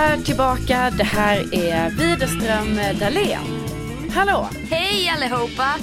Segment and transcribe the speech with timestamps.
[0.00, 0.90] är tillbaka.
[0.98, 3.40] Det här är Widerström Dahlén.
[4.14, 4.48] Hallå!
[4.70, 5.74] Hej allihopa!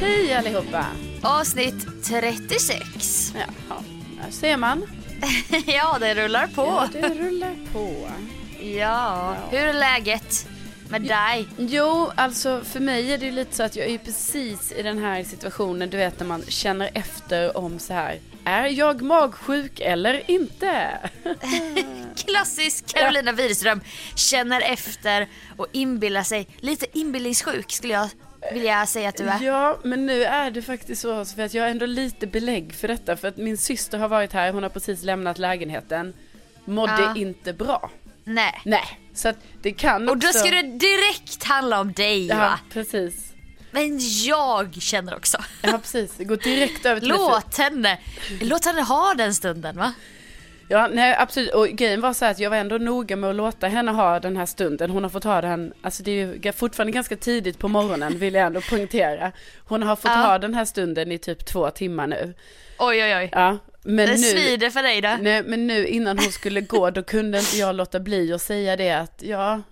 [0.00, 0.86] Hej allihopa!
[1.22, 3.34] Avsnitt 36.
[3.34, 3.80] Jaha,
[4.22, 4.82] där ser man.
[5.66, 6.62] ja, det rullar på.
[6.62, 8.08] Ja, det rullar på.
[8.64, 10.48] Ja, hur är läget
[10.92, 11.48] med dig?
[11.58, 14.98] Jo, alltså för mig är det ju lite så att jag är precis i den
[14.98, 20.30] här situationen, du vet när man känner efter om så här, är jag magsjuk eller
[20.30, 20.98] inte?
[22.16, 23.80] Klassisk Carolina Widerström
[24.16, 28.08] känner efter och inbillar sig, lite inbillningssjuk skulle jag
[28.52, 29.40] vilja säga att du är.
[29.42, 32.88] Ja, men nu är det faktiskt så för att jag har ändå lite belägg för
[32.88, 36.14] detta för att min syster har varit här, hon har precis lämnat lägenheten,
[36.64, 37.14] mådde Ja.
[37.16, 37.90] inte bra.
[38.24, 38.60] Nej.
[38.64, 40.38] Nej, så att det kan Och då också...
[40.38, 42.58] ska det direkt handla om dig Ja, va?
[42.72, 43.32] precis.
[43.70, 45.38] Men jag känner också.
[45.62, 46.18] Ja, precis.
[46.18, 47.98] Går direkt över till Låt henne,
[48.40, 49.92] låt henne ha den stunden va?
[50.68, 51.54] Ja, nej absolut.
[51.54, 54.20] Och grejen var så här att jag var ändå noga med att låta henne ha
[54.20, 54.90] den här stunden.
[54.90, 58.34] Hon har fått ha den, alltså det är ju fortfarande ganska tidigt på morgonen vill
[58.34, 59.32] jag ändå poängtera.
[59.64, 60.16] Hon har fått Ja.
[60.16, 62.34] ha den här stunden i typ två timmar nu.
[62.78, 63.28] Oj oj oj.
[63.32, 65.16] Ja, men det nu, svider för dig då.
[65.20, 68.76] nej, men nu innan hon skulle gå då kunde inte jag låta bli att säga
[68.76, 69.62] det att ja,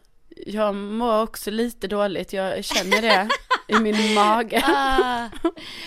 [0.47, 2.33] jag mår också lite dåligt.
[2.33, 3.28] Jag känner det
[3.69, 4.62] i min mage.
[4.67, 5.28] Ah,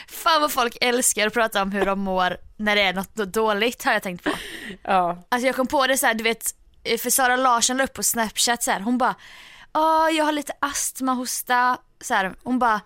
[0.07, 3.25] fan vad folk älskar att prata om hur de mår när det är något då-
[3.25, 4.31] dåligt har jag tänkt på.
[4.83, 6.43] Ja, Alltså jag kom på det så här, du vet,
[6.99, 9.15] för Sara Larsson la upp på snapchat så här, hon bara,
[9.73, 12.81] ja jag har lite astma, hosta, så här, hon bara,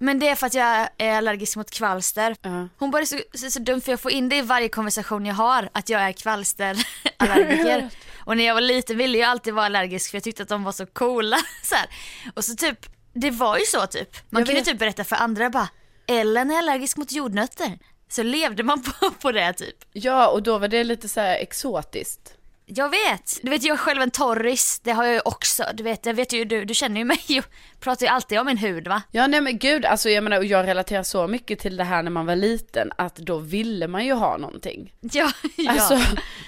[0.00, 2.36] men det är för att jag är allergisk mot kvalster.
[2.42, 2.68] ja.
[2.78, 4.68] Hon bara, det är så, så, så dumt för jag får in det i varje
[4.68, 7.90] konversation jag har, att jag är kvalsterallergiker.
[8.24, 10.64] Och när jag var liten ville jag alltid vara allergisk för jag tyckte att de
[10.64, 11.36] var så coola.
[11.62, 11.86] Så här.
[12.34, 14.16] Och så typ, det var ju så typ.
[14.30, 14.68] Man Jag kunde vet.
[14.68, 15.68] typ berätta för andra bara,
[16.08, 17.78] Ellen är allergisk mot jordnötter.
[18.08, 19.76] Så levde man på, på det typ.
[19.92, 22.34] ja, och då var det lite så här exotiskt.
[22.74, 23.38] Jag vet.
[23.42, 25.64] Du vet jag är själv en torris, det har jag ju också.
[25.74, 28.46] Du vet, jag vet ju du, du känner ju mig och pratar ju alltid om
[28.46, 29.02] min hud va?
[29.10, 32.02] Ja nej men gud, alltså jag menar och jag relaterar så mycket till det här
[32.02, 34.94] när man var liten att då ville man ju ha någonting.
[35.00, 35.70] Ja, ja.
[35.72, 35.98] Alltså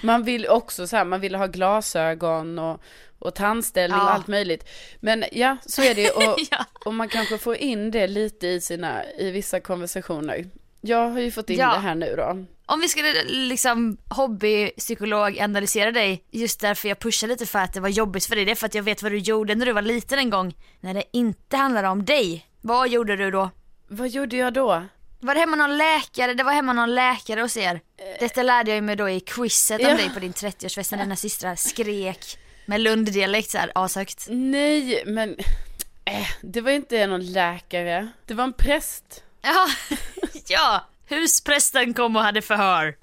[0.03, 2.81] man vill också så här, man ville ha glasögon och,
[3.19, 4.09] och tandställning och Ja.
[4.09, 4.69] allt möjligt.
[4.99, 6.65] Men ja, så är det och, Ja.
[6.85, 10.45] och man kanske får in det lite i sina, i vissa konversationer.
[10.81, 11.73] Jag har ju fått in Ja.
[11.73, 12.45] det här nu då.
[12.65, 17.79] Om vi skulle liksom hobbypsykolog analysera dig, just därför jag pushar lite för att det
[17.79, 19.71] var jobbigt för dig, det är för att jag vet vad du gjorde när du
[19.71, 22.47] var liten en gång, när det inte handlade om dig.
[22.61, 23.49] Vad gjorde du då?
[23.87, 24.83] Vad gjorde jag då?
[25.19, 26.33] Var det hemma någon läkare?
[26.33, 27.81] Det var hemma någon läkare hos er.
[28.19, 29.95] Detta lärde jag mig då i quizet om Ja.
[29.95, 34.25] dig på din 30-årsfest när dina systrar skrek med Lunddialekt såhär ashögt.
[34.29, 35.35] Nej men,
[36.05, 39.23] äh, det var inte någon läkare, det var en präst.
[39.41, 39.67] Ja,
[40.47, 40.87] ja.
[41.15, 42.95] Husprästen kom och hade förhör.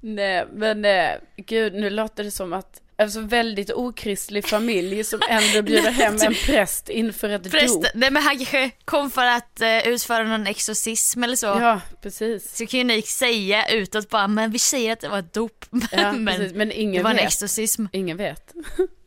[0.00, 5.62] Nej, men eh, gud, nu låter det som att Alltså väldigt okristlig familj som ändå
[5.62, 7.90] bjuder hem en präst inför ett Prästen, dop.
[7.94, 11.46] nej men han kanske kom för att uh, utföra någon exorcism eller så.
[11.46, 12.56] Ja, precis.
[12.56, 15.64] Så kan ju ni säga utåt bara, men vi säger att det var ett dop.
[15.92, 16.54] Ja, men precis.
[16.54, 17.86] Men det ingen var en exorcism.
[17.92, 18.52] Ingen vet.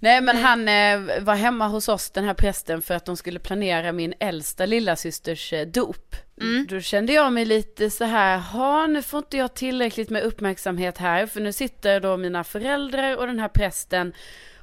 [0.00, 3.38] Nej men han eh, var hemma hos oss den här prästen för att de skulle
[3.38, 6.16] planera min äldsta lillasysters eh, dop.
[6.68, 10.98] Då kände jag mig lite så här, ha nu får inte jag tillräckligt med uppmärksamhet
[10.98, 11.26] här.
[11.26, 14.12] För nu sitter då mina föräldrar och den här prästen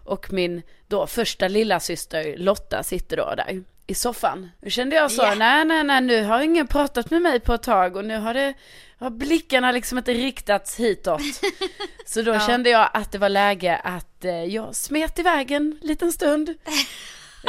[0.04, 4.52] och min då första lillasyster Lotta sitter då där i soffan.
[4.62, 5.36] Då kände jag så, Ja.
[5.36, 8.34] nej nej nej nu har ingen pratat med mig på ett tag och nu har
[8.34, 8.54] det
[9.00, 11.22] har blickarna liksom inte riktats hitåt.
[12.06, 12.40] Så då Ja.
[12.40, 16.54] kände jag att det var läge att eh, jag smet iväg en liten stund.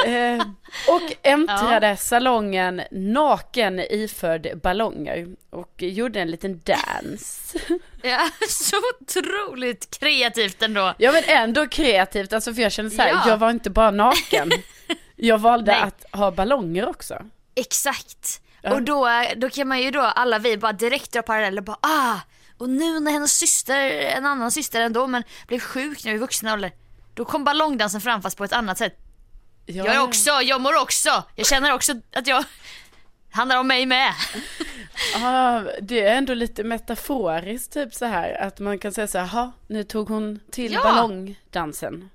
[0.06, 0.44] Eh,
[0.88, 7.54] och äntrade salongen naken iförd ballonger och gjorde en liten dans.
[8.02, 10.94] Ja, så otroligt kreativt ändå.
[10.98, 13.22] Ja men ändå kreativt, alltså för jag kände så här, Ja.
[13.28, 14.50] jag var inte bara naken.
[15.26, 15.82] Jag valde Nej.
[15.82, 17.18] att ha ballonger också.
[17.54, 18.40] Exakt.
[18.62, 18.72] Ja.
[18.74, 22.16] Och då, då kan man ju då, alla vi bara direkt dra paralleller bara ah,
[22.58, 26.48] och nu när hennes syster, en annan syster ändå men blev sjuk nu i vuxen
[26.48, 26.72] ålder.
[27.14, 28.96] Då kom ballongdansen fram fast på ett annat sätt.
[29.66, 32.44] Ja, Jag är också, jag mår också, jag känner också att jag
[33.30, 34.12] handlar om mig med.
[35.20, 39.26] Ja, det är ändå lite metaforiskt typ så här att man kan säga så här,
[39.32, 40.82] "Jaha, nu tog hon till Ja.
[40.82, 42.10] ballongdansen.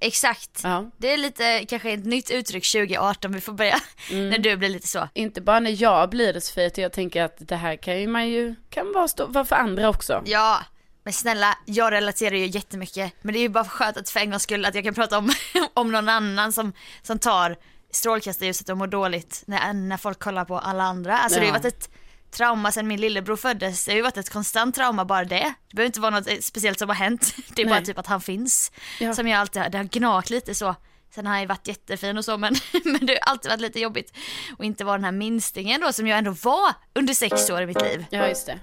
[0.00, 0.60] Exakt.
[0.62, 0.90] Ja.
[0.96, 3.80] Det är lite kanske ett nytt uttryck 2018 vi får börja
[4.10, 5.08] när du blir lite så.
[5.14, 8.06] Inte bara när jag blir det Sofia, utan jag tänker att det här kan ju
[8.06, 10.22] man ju, kan vara, stå, vara för andra också.
[10.26, 10.58] Ja,
[11.04, 13.12] men snälla, jag relaterar ju jättemycket.
[13.22, 15.18] Men det är ju bara skönt att för en gångs skull att jag kan prata
[15.18, 15.32] om,
[15.74, 16.72] om någon annan som,
[17.02, 17.56] som tar
[17.90, 21.18] strålkastarljuset och mår dåligt när, när folk kollar på alla andra.
[21.18, 21.60] Alltså det har Ja.
[21.60, 21.90] varit ett
[22.30, 23.84] trauma sen min lillebror föddes.
[23.84, 25.54] Det har ju varit ett konstant trauma bara det.
[25.68, 27.34] Det behöver inte vara något speciellt som har hänt.
[27.54, 27.84] Det är bara Nej.
[27.84, 28.72] typ att han finns.
[29.00, 29.14] Ja.
[29.14, 30.74] Som jag alltid har, det har gnagt lite så.
[31.14, 32.54] Sen har han ju varit jättefin och så men,
[32.84, 34.16] men det har alltid varit lite jobbigt.
[34.58, 37.66] Och inte vara den här minstingen då som jag ändå var under sex år i
[37.66, 38.06] mitt liv.
[38.10, 38.58] Ja, just det.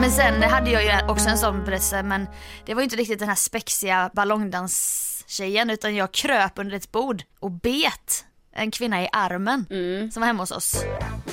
[0.00, 2.26] Men sen hade jag ju också en sån berättelse men
[2.66, 4.10] det var ju inte riktigt den här spexiga
[5.32, 8.24] ballongdanstjejen utan jag kröp under ett bord och bet
[8.54, 9.66] en kvinna i armen
[10.12, 10.84] som var hemma hos oss.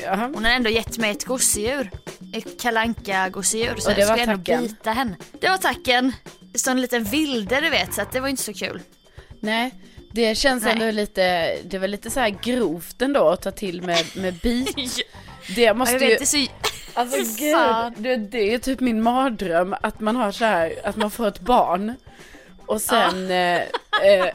[0.04, 0.32] Jaha.
[0.34, 1.92] Hon hade ändå gett mig ett gosedjur.
[2.34, 5.18] Ett kalanka gosedjur så Och det jag skulle ändå bita henne.
[5.40, 6.14] Det var tacken.
[6.56, 8.82] Så en liten vilde du vet så att det var inte så kul.
[9.42, 9.72] Nej,
[10.12, 10.74] det känns Nej.
[10.74, 14.76] ändå lite, det var lite så här grovt ändå att ta till med, med bit.
[15.56, 16.52] Det måste jag vet, ju, så...
[16.94, 21.12] alltså gud, det, det är typ min mardröm att man har så här, att man
[21.12, 21.96] får ett barn
[22.70, 23.62] och sen, eh,
[24.04, 24.30] eh,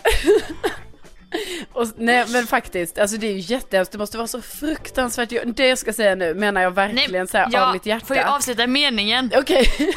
[1.72, 5.66] och, nej men faktiskt, alltså det är ju jättehemskt, det måste vara så fruktansvärt, det
[5.66, 8.06] jag ska säga nu menar jag verkligen så här ja, av mitt hjärta.
[8.06, 9.32] Får jag avsluta meningen?
[9.36, 9.70] Okej,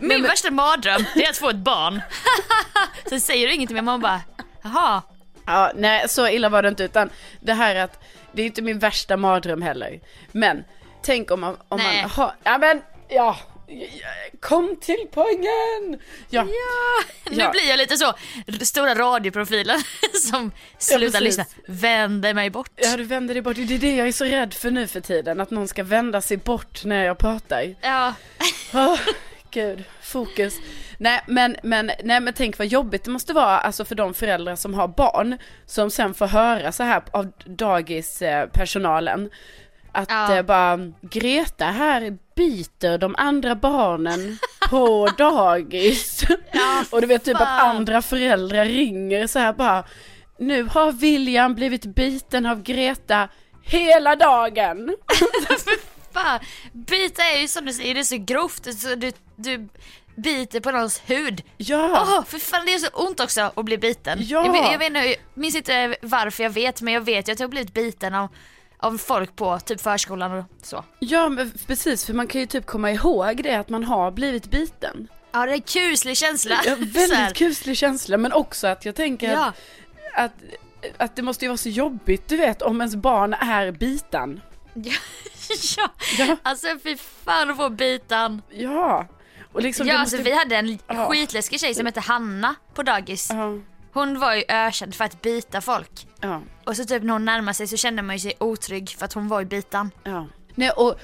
[0.00, 2.00] Min värsta mardröm det är att få ett barn.
[3.08, 4.20] Sen säger du ingenting mer, man bara
[4.62, 5.02] jaha.
[5.46, 7.10] Ja, nej så illa var det inte utan
[7.40, 10.00] det här att det är inte min värsta mardröm heller.
[10.32, 10.64] Men
[11.02, 12.02] tänk om man, om Nej.
[12.02, 13.36] man har, ja men ja,
[14.40, 16.00] kom till poängen!
[16.30, 17.50] Ja, Ja, nu Ja.
[17.50, 18.12] blir jag lite så
[18.64, 19.80] stora radioprofilen
[20.30, 21.20] som slutar precis.
[21.38, 22.70] lyssna, vänder mig bort.
[22.76, 25.00] ja du vänder dig bort, det är det jag är så rädd för nu för
[25.00, 27.74] tiden, att någon ska vända sig bort när jag pratar.
[27.80, 28.14] Ja,
[28.74, 28.98] Åh,
[29.50, 30.54] gud, fokus.
[30.98, 34.56] Nej men, men, nej men tänk vad jobbigt det måste vara alltså för de föräldrar
[34.56, 39.30] som har barn som sen får höra så här av dagispersonalen
[39.92, 40.36] att Ja.
[40.36, 44.38] eh, bara Greta här biter de andra barnen
[44.70, 46.24] på dagis.
[46.52, 49.84] Ja, Och du vet typ att andra föräldrar ringer så här bara
[50.38, 53.28] nu har William blivit biten av Greta
[53.62, 54.96] hela dagen.
[56.12, 56.40] fan.
[56.72, 59.68] Bita är ju som du säger, det är så grovt, så du, du
[60.16, 61.42] biter på någons hud.
[61.56, 62.02] Ja.
[62.18, 64.18] Åh, för fan det är så ont också att bli biten.
[64.22, 64.44] Ja.
[64.46, 67.40] Jag, vet- jag vet jag minns inte varför jag vet, men jag vet ju att
[67.40, 68.28] jag har blivit biten av,
[68.82, 70.84] av folk på typ förskolan och så.
[70.98, 74.50] Ja men precis för man kan ju typ komma ihåg det att man har blivit
[74.50, 75.08] biten.
[75.32, 76.56] Ja det är en kuslig känsla.
[76.66, 79.44] Ja, väldigt kuslig känsla men också att jag tänker Ja.
[80.14, 80.32] att, att,
[80.96, 84.40] att det måste ju vara så jobbigt du vet om ens barn är bitan.
[84.74, 84.92] Ja.
[85.76, 85.88] ja,
[86.18, 86.36] Ja.
[86.42, 88.42] alltså fy fan att få bitan.
[88.50, 89.06] Ja.
[89.52, 90.30] Och liksom Ja alltså måste...
[90.30, 91.06] vi hade en Ja.
[91.10, 93.28] skitläskig tjej som hette Hanna på dagis.
[93.30, 93.58] Ja,
[93.92, 96.06] Hon var ju ökänd för att bita folk.
[96.20, 99.04] ja, Och så typ när hon närmade sig så kände man ju sig otrygg för
[99.04, 99.90] att hon var ju bitan.
[100.04, 100.26] ja.
[100.54, 100.94] Nej och,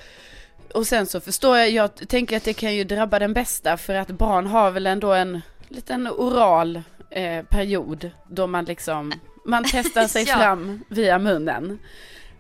[0.75, 3.95] och sen så förstår jag, jag tänker att det kan ju drabba den bästa för
[3.95, 9.13] att barn har väl ändå en liten oral eh, period då man liksom,
[9.45, 10.37] man testar sig Ja.
[10.37, 11.79] fram via munnen.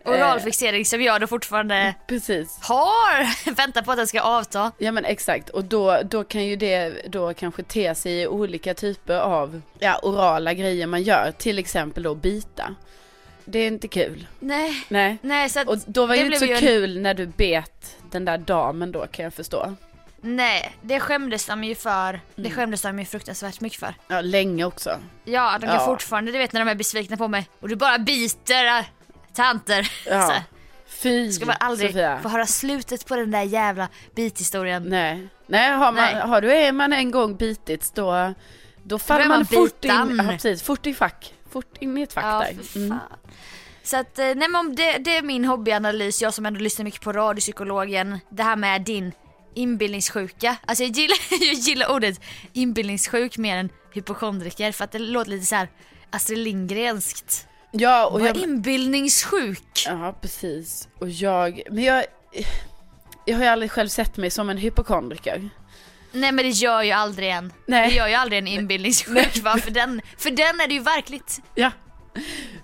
[0.08, 2.58] Oral fixering som jag då fortfarande Precis.
[2.62, 4.72] har väntat på att den ska avta.
[4.78, 8.74] Ja men exakt och då, då kan ju det då kanske te sig i olika
[8.74, 12.74] typer av ja, orala grejer man gör, till exempel då bita.
[13.44, 14.26] Det är inte kul.
[14.40, 15.18] Nej, Nej.
[15.22, 18.24] nej så Och då var det det inte så ju kul när du bet den
[18.24, 19.74] där damen då kan jag förstå.
[20.20, 22.08] nej det skämdes de ju för.
[22.08, 22.20] Mm.
[22.34, 23.94] Det skämdes de ju fruktansvärt mycket för.
[24.08, 24.90] Ja, länge också.
[25.24, 25.84] Ja, de kan Ja.
[25.86, 28.84] fortfarande, du vet när de är besvikna på mig och du bara biter
[29.34, 29.90] tanter.
[30.06, 30.34] Ja.
[30.88, 32.20] Fy Ska man aldrig Sofia.
[32.22, 34.82] få höra slutet på den där jävla bithistorien.
[34.82, 35.28] Nej.
[35.46, 36.14] Nej, har, man, Nej.
[36.14, 38.34] har du är man en gång bitits då,
[38.82, 41.34] då faller man, man fort in, ja, precis, fort i fack.
[41.50, 42.76] Fort in i ett fack Ja, där.
[42.76, 42.98] Mm.
[43.82, 46.84] Så att, eh, nej men om det, det är min hobbyanalys, jag som ändå lyssnar
[46.84, 48.18] mycket på radiopsykologen.
[48.30, 49.12] Det här med din
[49.54, 50.56] inbildningssjuka.
[50.66, 52.20] Alltså jag gillar, jag gillar ordet
[52.52, 55.68] inbildningssjuk mer än hypokondriker för att det låter lite så här
[56.10, 57.47] Astrid Lindgrenskt.
[57.70, 59.84] Ja, och Vad jag, inbildningssjuk?
[59.86, 60.88] Ja, precis.
[60.98, 62.04] Och jag, men jag,
[63.24, 65.50] jag har ju aldrig själv sett mig som en hypokondriker.
[66.12, 67.52] Nej men det gör ju aldrig en.
[67.66, 67.88] Nej.
[67.88, 69.56] Det gör ju aldrig en inbildningssjuk va?
[69.58, 71.40] För den, för den är det ju verkligt.
[71.54, 71.70] Ja,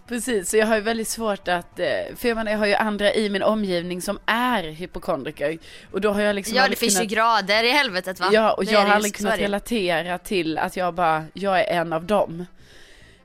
[0.08, 0.50] precis.
[0.50, 3.14] Så jag har ju väldigt svårt att, eh, för jag menar, jag har ju andra
[3.14, 5.58] i min omgivning som är hypokondriker.
[5.92, 8.28] Och då har jag liksom Ja det finns kunnat, ju grader i helvetet va?
[8.32, 11.92] Ja, och Det jag har aldrig kunnat relatera till att jag bara, jag är en
[11.92, 12.46] av dem.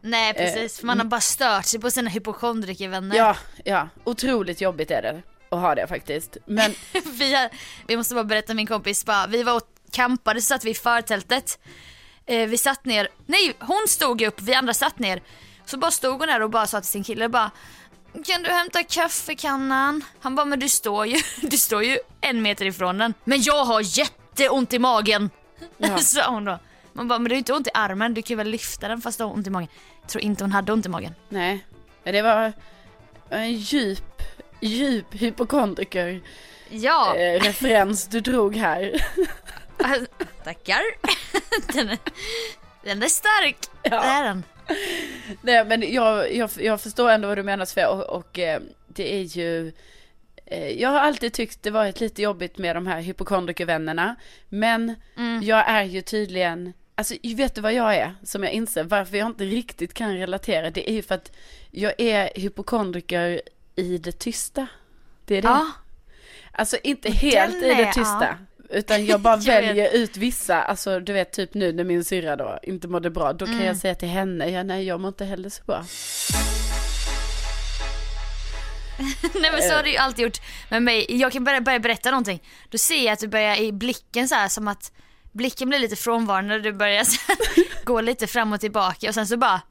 [0.01, 3.15] Nej precis, för man har bara stört sig på sina hypokondrikervänner.
[3.15, 6.37] Ja, ja, otroligt jobbigt är det att ha det faktiskt.
[6.45, 6.73] Men,
[7.19, 7.49] vi, har,
[7.87, 10.73] vi måste bara berätta min kompis, bara, vi var och campade så satt vi i
[10.73, 11.59] förtältet.
[12.25, 15.21] Eh, vi satt ner, nej hon stod upp, vi andra satt ner.
[15.65, 17.51] Så bara stod hon där och bara sa till sin kille bara
[18.25, 20.03] kan du hämta kaffekannan?
[20.19, 23.13] Han bara men du står ju, du står ju en meter ifrån den.
[23.23, 25.29] Men jag har jätteont i magen.
[25.77, 25.97] Ja.
[26.01, 26.59] sa hon då.
[26.93, 29.17] Man bara, men du har inte ont i armen, du kan väl lyfta den fast
[29.17, 29.69] du har ont i magen.
[30.09, 31.13] Tror inte hon hade ont i magen.
[31.29, 31.65] Nej,
[32.03, 32.53] det var
[33.29, 34.21] en djup,
[34.61, 36.21] djup hypokondriker
[36.69, 39.05] Ja, eh, referens du drog här.
[40.43, 40.81] tackar.
[41.73, 41.97] den, är,
[42.83, 43.57] den är stark.
[43.83, 43.89] Ja.
[43.89, 44.43] Det är den.
[45.41, 49.15] Nej men jag, jag, jag förstår ändå vad du menar Sofia och, och eh, det
[49.15, 49.73] är ju
[50.45, 54.15] eh, jag har alltid tyckt det varit lite jobbigt med de här hypokondrikervännerna
[54.49, 55.43] Men Mm.
[55.43, 58.15] jag är ju tydligen Alltså vet du vad jag är?
[58.23, 61.31] Som jag inser varför jag inte riktigt kan relatera Det är ju för att
[61.71, 63.41] jag är hypokondriker
[63.75, 64.67] i det tysta
[65.25, 65.71] Det är det Ja,
[66.51, 68.37] Alltså inte helt i det är- tysta.
[68.69, 69.69] Utan jag bara Jag vet.
[69.69, 73.33] väljer ut vissa, alltså du vet typ nu när min syrra då inte mådde bra,
[73.33, 73.67] då kan Mm.
[73.67, 75.85] jag säga till henne, ja nej jag mår inte heller så bra.
[79.41, 81.05] nej men så har du ju alltid gjort med mig.
[81.19, 82.43] Jag kan börja, börja berätta någonting.
[82.69, 84.91] Då ser jag att du börjar i blicken så här som att
[85.31, 87.05] blicken blir lite frånvarande och du börjar
[87.85, 89.61] gå lite fram och tillbaka och sen så bara,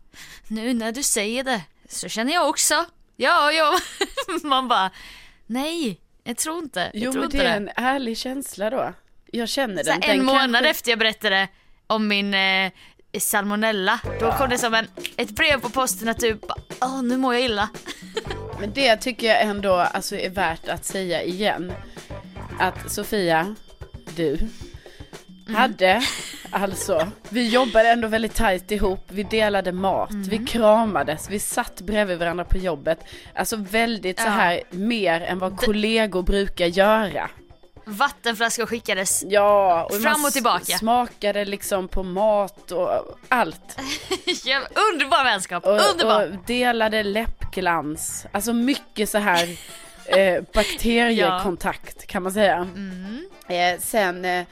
[0.48, 2.84] nu när du säger det så känner jag också.
[3.16, 3.78] Ja, ja.
[4.42, 4.90] Man bara,
[5.46, 6.80] nej, jag tror inte.
[6.80, 8.92] Jag Jo tror men inte det är en ärlig känsla då.
[9.32, 10.02] Jag känner den.
[10.02, 11.48] här, en den månad kanske- efter jag berättade
[11.86, 12.72] om min eh,
[13.20, 14.86] salmonella, då kom det som en,
[15.16, 17.68] ett brev på posten att du bara, åh nu mår jag illa.
[18.60, 21.72] Men det tycker jag ändå alltså, är värt att säga igen.
[22.58, 23.54] Att Sofia,
[24.16, 24.38] du,
[25.48, 25.60] Mm.
[25.60, 26.02] hade
[26.50, 30.22] alltså, vi jobbade ändå väldigt tajt ihop, vi delade mat, Mm.
[30.28, 32.98] vi kramades, vi satt bredvid varandra på jobbet.
[33.34, 34.30] Alltså väldigt så Ja.
[34.30, 37.30] här mer än vad kollegor brukar göra.
[37.84, 39.24] Vattenflaskor skickades.
[39.28, 40.78] Ja, och Fram och tillbaka.
[40.78, 42.90] smakade liksom på mat och
[43.28, 43.78] allt.
[44.92, 46.26] Underbar vänskap, Och, underbar.
[46.26, 48.26] och delade läppglans.
[48.32, 49.48] Alltså mycket så här
[50.06, 52.56] eh, bakteriekontakt kan man säga.
[52.56, 53.28] Mm.
[53.48, 54.44] Eh, sen, eh,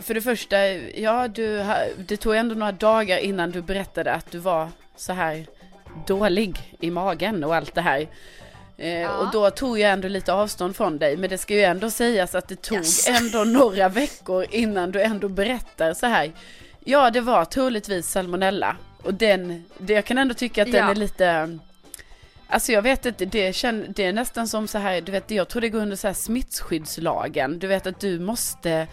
[0.00, 1.64] för det första, ja du,
[2.06, 5.46] det tog ändå några dagar innan du berättade att du var så här
[6.06, 8.00] dålig i magen och allt det här.
[8.78, 9.10] Eh, Ja.
[9.18, 12.34] Och då tog jag ändå lite avstånd från dig, men det ska ju ändå sägas
[12.34, 13.08] att det tog Yes.
[13.20, 16.32] ändå några veckor innan du ändå berättar så här.
[16.84, 18.76] Ja, det var troligtvis salmonella.
[19.02, 20.90] Och den, det, jag kan ändå tycka att den Ja.
[20.90, 21.58] är lite,
[22.46, 25.48] alltså jag vet inte, det, känn, det är nästan som så här, du vet, jag
[25.48, 27.58] tror det går under så här smittskyddslagen.
[27.58, 28.86] Du vet att du måste,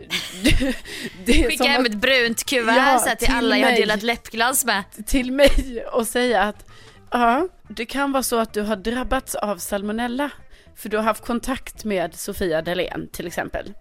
[1.26, 4.64] Skicka hem ett brunt kuvert Ja, så här, till till alla jag har delat läppglans
[4.64, 4.84] med.
[5.06, 6.66] till mig och säga att
[7.10, 10.30] ja, det kan vara så att du har drabbats av salmonella.
[10.76, 13.72] För du har haft kontakt med Sofia Dalén till exempel.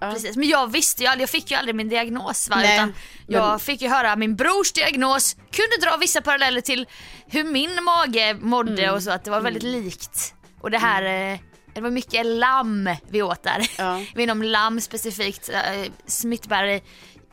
[0.00, 0.12] Ja.
[0.12, 0.36] Precis.
[0.36, 2.56] Men jag visste ju aldrig, jag fick ju aldrig min diagnos va?
[2.56, 2.94] Nej, utan
[3.26, 6.86] jag men- fick ju höra min brors diagnos, kunde dra vissa paralleller till
[7.26, 8.94] hur min mage mådde Mm.
[8.94, 10.34] och så att det var väldigt likt.
[10.60, 11.38] Och det här, eh,
[11.78, 13.70] det var mycket lamm vi åt där.
[13.78, 14.02] Ja.
[14.14, 16.80] Vi inom lamm specifikt, eh, smittbärare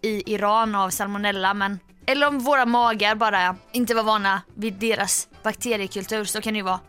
[0.01, 5.27] i Iran av salmonella men eller om våra magar bara inte var vana vid deras
[5.43, 6.79] bakteriekultur så kan det ju vara.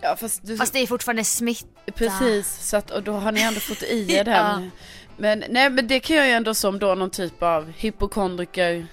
[0.00, 1.66] Ja, fast, du, Fast det är fortfarande smitt.
[1.94, 4.34] precis, så att, och då har ni ändå fått i er den.
[4.64, 4.70] Ja.
[5.16, 8.86] Men nej, men det kan jag ju ändå som då någon typ av hypokondriker,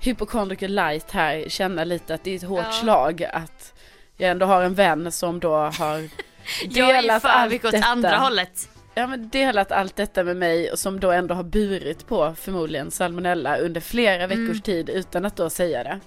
[0.00, 2.72] hypokondriker light här känna lite att det är ett hårt Ja.
[2.72, 3.74] slag att
[4.16, 6.08] jag ändå har en vän som då har
[6.70, 8.68] Jag är för mycket åt andra hållet.
[8.94, 12.90] Ja men delat allt detta med mig och som då ändå har burit på förmodligen
[12.90, 14.60] salmonella under flera veckors Mm.
[14.60, 16.00] tid utan att då säga det.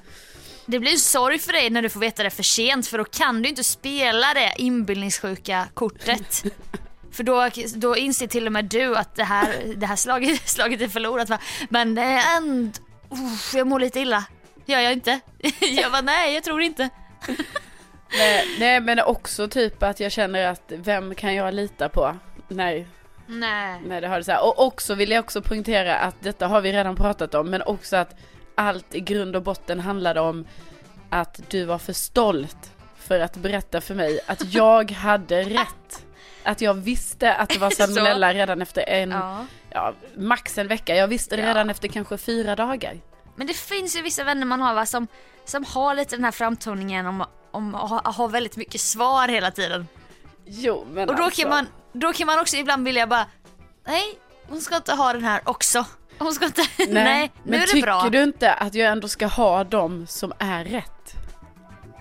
[0.65, 3.03] Det blir en sorg för dig när du får veta det för sent för då
[3.03, 6.43] kan du inte spela det inbildningssjuka kortet.
[7.11, 10.81] för då, då inser till och med du att det här, det här slaget, slaget
[10.81, 11.29] är förlorat.
[11.29, 11.37] Va?
[11.69, 12.77] Men eh, änd,
[13.09, 14.25] uff, jag mår lite illa.
[14.65, 15.19] Gör jag inte?
[15.59, 16.89] jag bara nej jag tror inte.
[18.17, 22.15] Nej, nej men också typ att jag känner att vem kan jag lita på?
[22.47, 22.87] Nej,
[23.27, 23.81] Nej.
[23.85, 24.43] nej det har det så här.
[24.45, 27.95] Och också vill jag också poängtera att detta har vi redan pratat om men också
[27.95, 28.15] att
[28.55, 30.47] allt i grund och botten handlade om
[31.09, 36.05] att du var för stolt för att berätta för mig att jag hade rätt.
[36.43, 39.45] Att jag visste att det var salmonella redan efter en, Ja.
[39.69, 40.95] ja, max en vecka.
[40.95, 41.49] Jag visste det Ja.
[41.49, 42.97] redan efter kanske fyra dagar.
[43.35, 45.07] Men det finns ju vissa vänner man har va, som,
[45.45, 49.87] som har lite den här framtoningen om, om ha, ha väldigt mycket svar hela tiden.
[50.45, 51.41] Jo men Och då alltså.
[51.41, 53.25] kan, man, då kan man också ibland vilja bara,
[53.87, 54.19] nej
[54.49, 55.85] hon ska inte ha den här också.
[56.19, 58.09] Hon ska inte, nej, nu men är det tycker bra.
[58.11, 61.13] du inte att jag ändå ska ha dem som är rätt?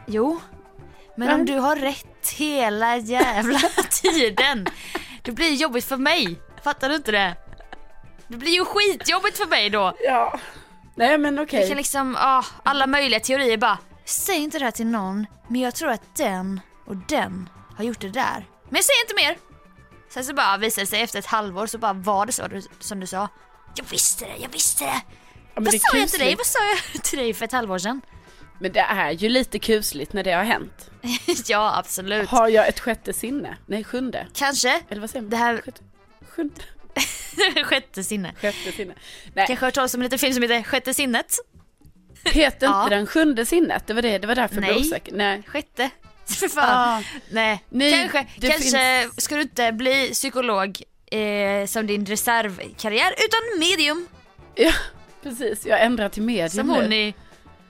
[0.06, 0.40] Jo,
[1.16, 1.34] men Nej.
[1.34, 3.58] om du har rätt hela jävla
[4.02, 4.66] tiden,
[5.22, 6.40] det blir jobbigt för mig.
[6.64, 7.36] Fattar du inte det?
[8.28, 9.92] Det blir ju skitjobbigt för mig då.
[10.00, 10.38] Ja.
[10.94, 11.60] Nej men okej.
[11.60, 15.60] Jag kan liksom, ah, alla möjliga teorier bara, säg inte det här till någon, men
[15.60, 18.46] jag tror att den och den har gjort det där.
[18.70, 19.36] Men säger inte mer.
[20.10, 22.62] Sen så bara visade det sig efter ett halvår så bara var det så du,
[22.78, 23.28] som du sa.
[23.74, 25.00] Jag visste det, jag visste det.
[25.54, 26.34] men Vad det sa jag till dig?
[26.36, 26.58] Vad sa
[26.94, 28.00] jag till dig för ett halvår sedan?
[28.60, 30.90] Men det är ju lite kusligt när det har hänt.
[31.46, 32.28] ja, absolut.
[32.28, 33.56] Har jag ett sjätte sinne?
[33.66, 34.26] Nej, sjunde.
[34.34, 34.82] Kanske.
[34.88, 35.30] Eller vad säger man?
[35.30, 35.82] Det här- Sjätte,
[36.28, 36.54] sjunde,
[37.64, 38.34] Sjätte sinne.
[38.40, 38.94] sjätte sinne.
[39.34, 41.36] Nej, Kanske hört talas om en liten film som heter Sjätte sinnet.
[42.24, 42.82] Heter Ja.
[42.84, 43.86] inte den sjunde sinnet?
[43.86, 44.80] Det var det, det var därför jag blev Nej.
[44.86, 45.12] osäker.
[45.14, 45.42] Nej.
[45.46, 45.90] Sjätte.
[46.26, 46.98] För fan.
[46.98, 47.64] Ah, Nej.
[47.68, 54.06] Nej, kanske kanske ska du inte bli psykolog eh, som din reservkarriär utan medium.
[54.54, 54.72] ja,
[55.22, 55.66] precis.
[55.66, 56.72] Jag ändrar till medium Som nu.
[56.74, 57.14] hon i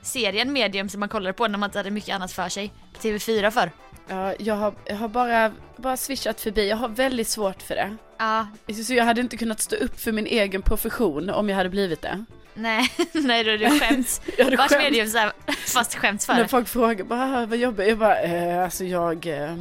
[0.03, 2.73] serien Medium som man kollade på när man inte hade mycket annat för sig.
[2.93, 3.71] På TV4 för.
[4.09, 6.69] Ja, jag har, jag har bara, bara swishat förbi.
[6.69, 7.97] Jag har väldigt svårt för det.
[8.19, 8.47] Ja,
[8.87, 12.03] Så jag hade inte kunnat stå upp för min egen profession om jag hade blivit
[12.03, 12.25] det.
[12.55, 14.21] Nej, nej då är det skämt.
[14.39, 14.83] Jag hade skämt.
[14.83, 15.33] medium så här,
[15.67, 17.99] fast skämt för När folk frågar bara, "Ah, vad jobbar jag?
[17.99, 19.57] Bara, eh, alltså jag eh,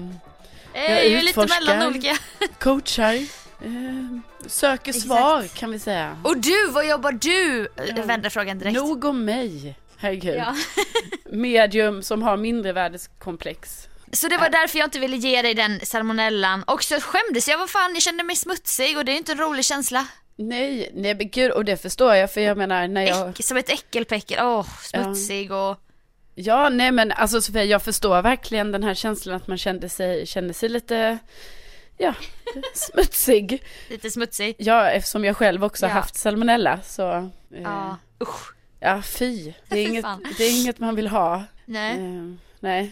[0.74, 1.65] Eh, Jag är ju lite utforskar.
[1.65, 2.17] mellan olika.
[2.60, 3.21] coachar, eh,
[4.48, 5.05] söker Exakt.
[5.07, 6.17] svar kan vi säga.
[6.24, 7.67] Och du, vad jobbar du?
[7.95, 8.75] Jag vänder frågan direkt.
[8.75, 10.36] Nog om mig, herregud.
[10.38, 10.55] Ja.
[11.25, 13.88] Medium som har mindrevärdeskomplex.
[14.12, 16.63] Så det var därför jag inte ville ge dig den salmonellan.
[16.63, 19.38] Och så skämdes jag, vad fan, jag kände mig smutsig och det är inte en
[19.38, 20.07] rolig känsla.
[20.35, 23.29] Nej, nej men gud, och det förstår jag för jag menar när jag...
[23.29, 25.77] Äck, som ett äckelpäckel, åh, smutsig och...
[26.35, 30.25] Ja, nej men alltså Sofia, jag förstår verkligen den här känslan att man kände sig,
[30.27, 31.17] kände sig lite,
[31.97, 32.13] ja,
[32.73, 33.63] smutsig.
[33.89, 34.55] Lite smutsig.
[34.57, 35.93] Ja, eftersom jag själv också har Ja.
[35.95, 38.53] haft salmonella så, eh, Ja, usch.
[38.79, 39.53] ja fy.
[39.67, 40.05] Det är, inget,
[40.38, 41.43] det är inget man vill ha.
[41.65, 41.91] Nej.
[41.93, 42.91] Eh, nej.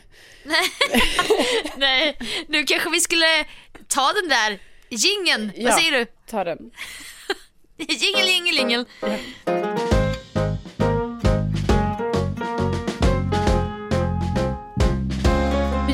[1.77, 2.17] Nej,
[2.48, 3.46] nu kanske vi skulle
[3.88, 5.51] ta den där jingeln.
[5.55, 5.69] Ja.
[5.69, 6.05] Vad säger du?
[6.29, 6.72] Ta den.
[7.88, 8.86] Jingel, jingel, jingel.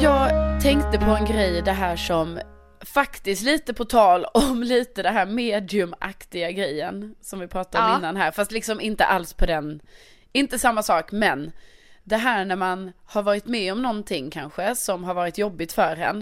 [0.02, 2.40] Jag tänkte på en grej det här som
[2.82, 7.98] faktiskt lite på tal om lite det här mediumaktiga grejen som vi pratade om Ja.
[7.98, 9.82] innan här, fast liksom inte alls på den,
[10.32, 11.52] inte samma sak, men
[12.04, 15.96] det här när man har varit med om någonting kanske som har varit jobbigt för
[15.96, 16.22] en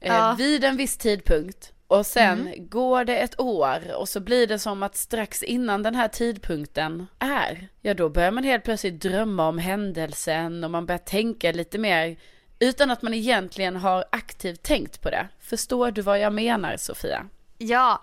[0.00, 0.24] eh, Ja.
[0.24, 0.36] Mm.
[0.36, 4.82] vid en viss tidpunkt och sen går det ett år och så blir det som
[4.82, 9.58] att strax innan den här tidpunkten är, ja då börjar man helt plötsligt drömma om
[9.58, 12.16] händelsen och man börjar tänka lite mer
[12.58, 15.28] utan att man egentligen har aktivt tänkt på det.
[15.40, 17.26] Förstår du vad jag menar Sofia?
[17.58, 18.02] Ja,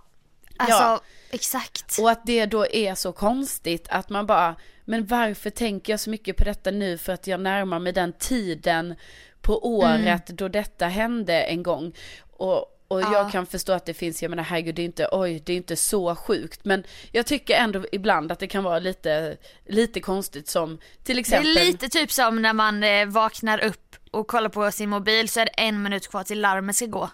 [0.57, 1.01] alltså Ja.
[1.31, 1.99] exakt.
[1.99, 6.09] Och att det då är så konstigt att man bara, men varför tänker jag så
[6.09, 8.95] mycket på detta nu för att jag närmar mig den tiden
[9.41, 11.93] på året då detta hände en gång.
[12.31, 13.13] Och, och Ja.
[13.13, 15.57] jag kan förstå att det finns, jag menar herregud det är inte, oj det är
[15.57, 16.65] inte så sjukt.
[16.65, 21.19] Men jag tycker ändå ibland att det kan vara lite, lite konstigt som till Det
[21.19, 21.53] är exempel.
[21.53, 25.45] lite typ som när man eh, vaknar upp och kollar på sin mobil så är
[25.45, 27.09] det en minut kvar till larmet ska gå.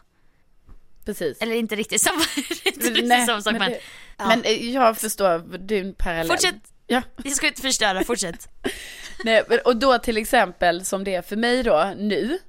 [1.06, 1.42] Precis.
[1.42, 2.22] Eller inte riktigt samma,
[2.66, 3.80] inte riktigt Nej, samma sak men, det,
[4.18, 4.28] ja.
[4.28, 6.28] men eh, jag förstår din parallell.
[6.28, 6.56] Fortsätt.
[6.88, 7.02] Ja.
[7.24, 8.48] jag ska inte förstöra, fortsätt.
[9.24, 12.40] Nej, och då till exempel som det är för mig då nu.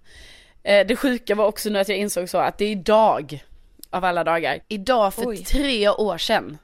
[0.62, 3.44] Eh, det sjuka var också nu att jag insåg så att det är idag
[3.90, 4.60] av alla dagar.
[4.68, 5.44] Idag för Oj.
[5.44, 6.58] tre år sedan.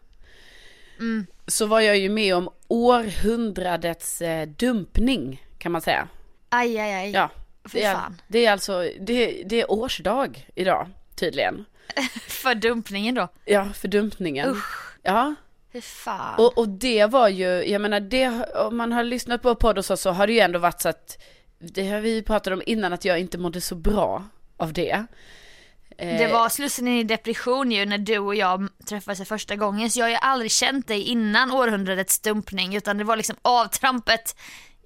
[0.98, 1.26] Mm.
[1.46, 6.08] Så var jag ju med om århundradets eh, dumpning kan man säga.
[6.48, 7.10] Aj, aj, aj.
[7.10, 7.30] Ja.
[7.72, 11.64] Det är, det är alltså, det, det är årsdag idag tydligen.
[12.28, 13.28] För dumpningen då.
[13.44, 14.50] Ja, för dumpningen.
[14.50, 14.98] Usch.
[15.02, 15.34] Ja,
[15.76, 16.34] Fy fan.
[16.38, 19.84] Och, och det var ju, jag menar det, om man har lyssnat på podd och
[19.84, 21.22] så, så har det ju ändå varit så att,
[21.74, 24.24] det har vi pratat om innan, att jag inte mådde så bra
[24.56, 25.04] av det.
[25.98, 29.90] Eh, Det var slussen i depression ju när du och jag träffades för första gången
[29.90, 34.36] så jag har ju aldrig känt dig innan århundradets dumpning utan det var liksom avtrampet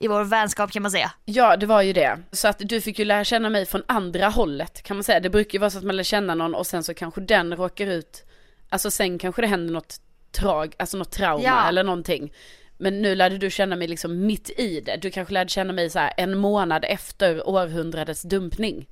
[0.00, 1.12] i vår vänskap kan man säga.
[1.24, 2.18] Ja, det var ju det.
[2.32, 5.20] Så att du fick ju lära känna mig från andra hållet kan man säga.
[5.20, 7.56] Det brukar ju vara så att man lär känna någon och sen så kanske den
[7.56, 8.24] råkar ut,
[8.68, 9.96] alltså sen kanske det händer något
[10.32, 11.68] trag, alltså något trauma Ja.
[11.68, 12.32] eller någonting.
[12.80, 14.96] Men nu lärde du känna mig liksom mitt i det.
[14.96, 18.88] Du kanske lärde känna mig så här en månad efter århundradets dumpning.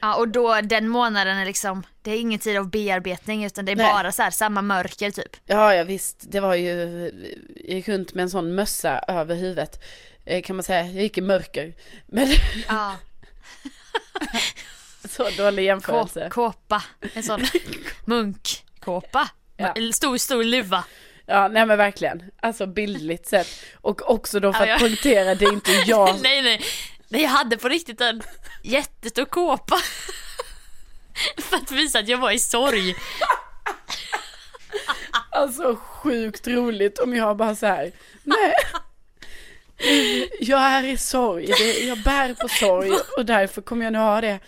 [0.00, 3.72] Ja och då den månaden är liksom, det är ingen tid av bearbetning utan det
[3.72, 3.92] är Nej.
[3.92, 5.36] bara så här samma mörker typ.
[5.46, 6.16] Ja, ja visst.
[6.20, 6.70] Det var ju,
[7.56, 9.84] jag gick runt med en sån mössa över huvudet.
[10.24, 11.72] Eh, Kan man säga, jag gick i mörker.
[12.06, 12.28] Men
[12.68, 12.96] Ja.
[15.08, 16.28] så dålig jämförelse.
[16.30, 16.82] Kåpa,
[17.14, 17.40] en sån
[18.04, 19.28] munkkåpa.
[19.56, 19.74] Ja.
[19.92, 20.84] Stor, stor luva.
[21.30, 22.22] Ja, nej men verkligen.
[22.40, 23.48] Alltså bildligt sett.
[23.74, 24.86] Och också då för Ja, att ja.
[24.86, 26.20] poängtera, det är inte jag.
[26.22, 26.62] nej nej,
[27.08, 28.22] nej jag hade på riktigt en
[28.62, 29.78] jättestor kåpa.
[31.38, 32.94] För att visa att jag var i sorg.
[35.30, 37.92] Alltså sjukt roligt om jag bara så här.
[38.22, 38.54] nej.
[40.40, 41.50] Jag är i sorg,
[41.88, 44.38] jag bär på sorg och därför kommer jag nu ha det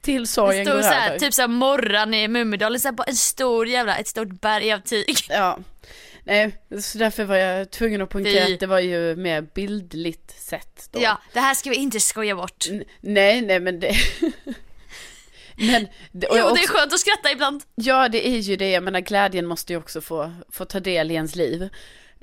[0.00, 1.18] till sorgen går över.
[1.18, 5.16] typ såhär morran i Mumindalen, så bara en stor jävla, ett stort berg av tyg.
[5.28, 5.58] Ja.
[6.24, 8.54] Nej, så därför var jag tvungen att poängtera Fy.
[8.54, 11.02] att det var ju mer bildligt sett då.
[11.02, 12.66] Ja, det här ska vi inte skoja bort.
[12.70, 13.94] N- nej, nej men det...
[15.56, 17.62] men, det, Jo, också, det är skönt att skratta ibland.
[17.74, 18.70] Ja, det är ju det.
[18.70, 21.68] Jag menar, glädjen måste ju också få, få ta del i ens liv.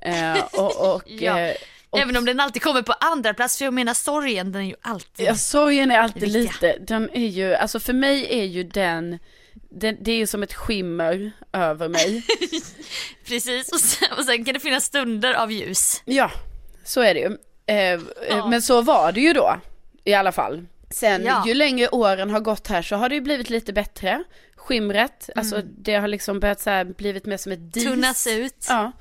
[0.01, 1.39] Eh, och, och, Ja.
[1.39, 1.55] eh,
[1.89, 4.65] och, Även om den alltid kommer på andra plats för jag menar sorgen den är
[4.65, 5.25] ju alltid.
[5.27, 9.19] Ja, sorgen är alltid lite, den är ju, alltså för mig är ju den,
[9.69, 12.23] den det är ju som ett skimmer över mig.
[13.27, 16.01] Precis, och sen, och sen kan det finnas stunder av ljus.
[16.05, 16.31] ja,
[16.83, 17.37] så är det ju.
[17.65, 18.47] Eh, Ja.
[18.47, 19.55] Men så var det ju då,
[20.03, 20.65] i alla fall.
[20.91, 21.43] Sen Ja.
[21.47, 24.23] ju längre åren har gått här så har det ju blivit lite bättre.
[24.55, 25.67] Skimret, alltså Mm.
[25.77, 27.83] det har liksom börjat så här blivit mer som ett dis.
[27.83, 28.65] Tunnas ut.
[28.69, 28.91] Ja,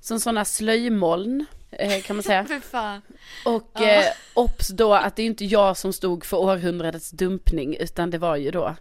[0.00, 2.46] som sådana slöjmoln eh, kan man säga.
[3.44, 3.84] Och Ja.
[3.88, 8.18] eh, obs då att det är inte jag som stod för århundradets dumpning utan det
[8.18, 8.76] var ju då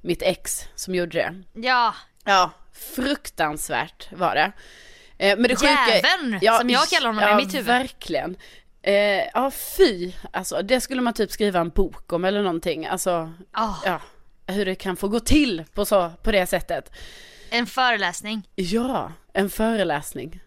[0.00, 1.42] mitt ex som gjorde det.
[1.66, 2.50] Ja, Ja,
[2.94, 4.52] fruktansvärt var det.
[5.18, 7.66] Eh, men det sjuka, Jäveln, som jag kallar honom i ja, mitt huvud.
[7.66, 8.36] verkligen.
[8.82, 8.94] Eh,
[9.34, 10.12] ja, fy.
[10.32, 12.86] Alltså det skulle man typ skriva en bok om eller någonting.
[12.86, 14.00] Alltså, Ah, ja,
[14.46, 16.92] hur det kan få gå till på, så, på det sättet.
[17.50, 18.48] en föreläsning.
[18.54, 20.40] Ja, en föreläsning.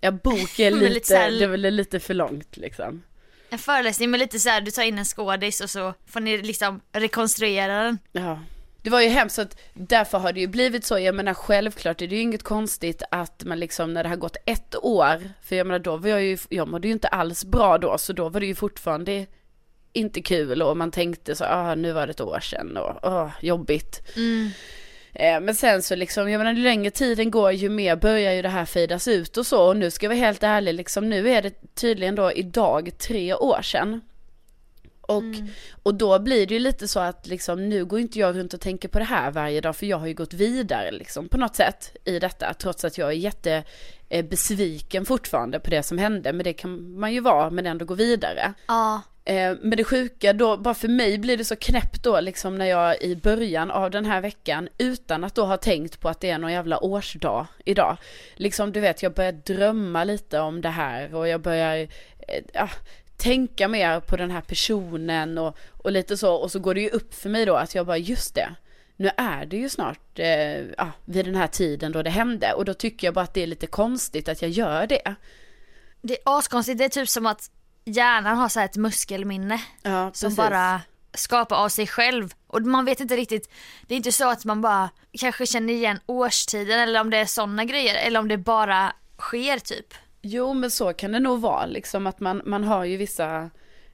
[0.00, 3.02] Ja, bok är lite lite, här- det är lite för långt liksom.
[3.50, 6.38] En föreläsning med lite så här, du tar in en skådis och så får ni
[6.42, 7.98] liksom rekonstruera den.
[8.12, 8.40] Ja.
[8.86, 12.06] Det var ju hemskt att därför har det ju blivit så, jag menar självklart är
[12.06, 15.66] det ju inget konstigt att man liksom när det har gått ett år, för jag
[15.66, 18.40] menar då var jag ju, jag mådde ju inte alls bra då, så då var
[18.40, 19.26] det ju fortfarande
[19.92, 23.30] inte kul och man tänkte så, ah nu var det ett år sedan och ah,
[23.40, 24.16] jobbigt.
[24.16, 24.50] Mm.
[25.14, 28.42] Eh, men sen så liksom, jag menar ju längre tiden går ju mer börjar ju
[28.42, 31.30] det här fejdas ut och så och nu ska jag vara helt ärlig liksom, nu
[31.30, 34.00] är det tydligen då idag tre år sedan.
[35.06, 35.24] Och,
[35.82, 38.60] och då blir det ju lite så att liksom nu går inte jag runt och
[38.60, 41.56] tänker på det här varje dag för jag har ju gått vidare liksom på något
[41.56, 43.64] sätt i detta trots att jag är jätte
[44.08, 47.94] eh, fortfarande på det som hände men det kan man ju vara men ändå gå
[47.94, 48.54] vidare.
[48.66, 52.58] Ja, Eh, men det sjuka då, bara för mig blir det så knäppt då liksom
[52.58, 56.20] när jag i början av den här veckan utan att då ha tänkt på att
[56.20, 57.96] det är någon jävla årsdag idag.
[58.34, 62.68] Liksom du vet jag börjar drömma lite om det här och jag börjar eh, ja,
[63.16, 66.90] tänka mer på den här personen och, och lite så och så går det ju
[66.90, 68.54] upp för mig då att jag bara just det.
[68.96, 72.64] Nu är det ju snart eh, ja, vid den här tiden då det hände och
[72.64, 75.14] då tycker jag bara att det är lite konstigt att jag gör det.
[76.02, 76.78] det är askonstigt.
[76.78, 77.50] Det är typ som att
[77.84, 80.80] hjärnan har så ett muskelminne Ja, som bara
[81.14, 82.34] skapar av sig själv.
[82.46, 83.50] Och man vet inte riktigt,
[83.86, 87.26] det är inte så att man bara kanske känner igen årstiden eller om det är
[87.26, 89.94] sådana grejer eller om det bara sker typ.
[90.28, 93.50] Jo men så kan det nog vara liksom att man, man har ju vissa,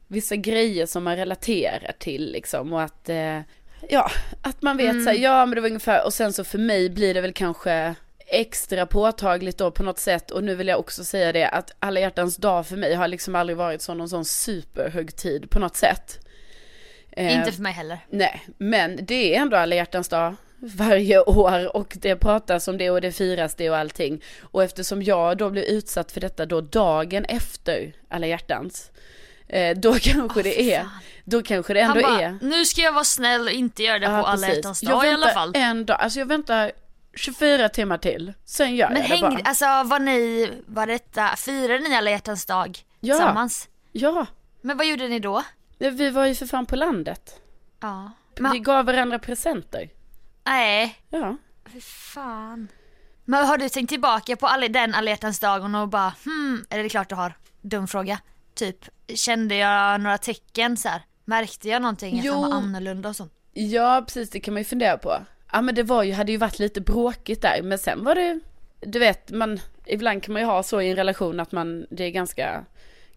[0.06, 3.40] vissa grejer som man relaterar till liksom och att eh,
[3.88, 4.10] ja,
[4.42, 5.04] att man vet Mm.
[5.04, 7.32] så här, ja men det var ungefär och sen så för mig blir det väl
[7.32, 7.94] kanske
[8.26, 12.00] extra påtagligt då på något sätt och nu vill jag också säga det att alla
[12.00, 16.18] hjärtans dag för mig har liksom aldrig varit så någon sån superhögtid på något sätt.
[17.10, 17.98] Eh, Inte för mig heller.
[18.10, 22.90] Nej, men det är ändå alla hjärtans dag varje år och det pratas om det
[22.90, 24.22] och det firas det och allting.
[24.42, 28.90] Och eftersom jag då blev utsatt för detta då dagen efter alla hjärtans,
[29.48, 30.90] eh, då kanske Åh, det är, fan.
[31.24, 32.38] då kanske det Han ändå bara, är.
[32.42, 34.56] nu ska jag vara snäll och inte göra det på Ja, alla precis.
[34.56, 35.52] hjärtans Jag dag i alla fall.
[35.54, 36.72] en dag, alltså jag väntar
[37.14, 39.40] 24 timmar till, sen gör Men jag det häng, bara.
[39.44, 43.14] alltså var ni, var detta, firade ni alla hjärtans dag Ja.
[43.14, 43.68] tillsammans?
[43.92, 44.26] Ja,
[44.60, 45.42] Men vad gjorde ni då?
[45.78, 47.40] vi var ju för fan på landet.
[47.80, 48.10] Ja.
[48.34, 49.88] Vi Men, gav varandra presenter.
[50.44, 51.36] Nej, Ja.
[51.72, 52.68] fy fan.
[53.24, 56.88] Men har du tänkt tillbaka på alla, den alla dagen och bara hmm, är det
[56.88, 57.32] klart du har?
[57.60, 58.18] Dum fråga.
[58.54, 61.02] Typ, kände jag några tecken så här?
[61.24, 62.32] Märkte jag någonting att Jo.
[62.32, 63.32] han var annorlunda och sånt?
[63.52, 65.16] Ja, precis det kan man ju fundera på.
[65.52, 68.40] Ja men det var ju, hade ju varit lite bråkigt där, men sen var det,
[68.80, 72.04] du vet, man, ibland kan man ju ha så i en relation att man, det
[72.04, 72.64] är ganska,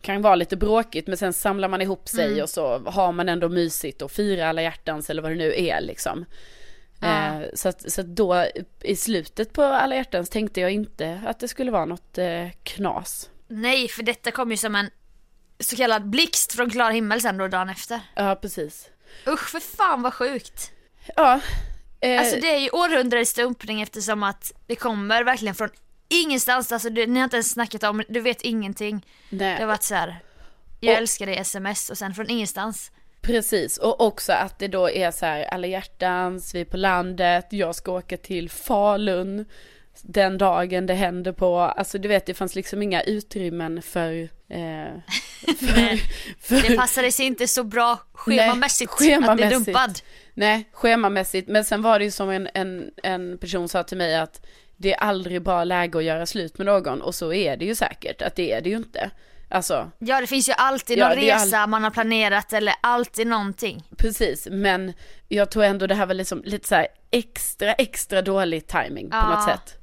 [0.02, 2.44] kan vara lite bråkigt, men sen samlar man ihop sig Mm.
[2.44, 5.82] och så har man ändå mysigt och firar alla hjärtans eller vad det nu är
[5.82, 6.26] liksom.
[7.00, 7.42] Ja.
[7.42, 8.46] Eh, så, att, så att då
[8.82, 13.30] i slutet på alla hjärtans tänkte jag inte att det skulle vara något eh, knas.
[13.48, 14.90] Nej, för detta kom ju som en
[15.60, 18.00] så kallad blixt från klar himmel sen då dagen efter.
[18.16, 18.90] Ja, precis.
[19.28, 20.72] Usch för fan vad sjukt.
[21.16, 21.40] Ja.
[22.00, 25.70] Eh, Alltså det är ju århundradets dumpning eftersom att det kommer verkligen från
[26.10, 26.72] ingenstans.
[26.72, 29.06] Alltså du, ni har inte ens snackat om du vet ingenting.
[29.30, 29.56] nej.
[29.56, 30.20] Det har varit så här.
[30.80, 32.92] jag Och- älskar dig sms och sen från ingenstans.
[33.26, 37.46] Precis, och också att det då är så här alla hjärtans, vi är på landet,
[37.50, 39.46] jag ska åka till Falun
[40.02, 44.14] den dagen det händer på, alltså du vet det fanns liksom inga utrymmen för,
[44.50, 44.94] eh,
[45.60, 45.98] för,
[46.40, 49.66] för Det passade sig inte så bra schemamässigt, Nej, att bli schemamässigt.
[49.66, 50.00] dumpad.
[50.34, 54.16] Nej, schemamässigt, men sen var det ju som en, en, en person sa till mig
[54.16, 54.46] att
[54.78, 57.76] det är aldrig bra läge att göra slut med någon och så är det ju
[57.76, 59.12] säkert att det är det ju inte.
[59.50, 59.92] Alltså.
[60.00, 63.84] Ja det finns ju alltid Ja, någon resa man har planerat eller alltid någonting.
[63.98, 64.94] Precis, men
[65.28, 69.30] jag tror ändå det här var liksom lite så extra, extra dålig timing på Ja.
[69.30, 69.78] något sätt.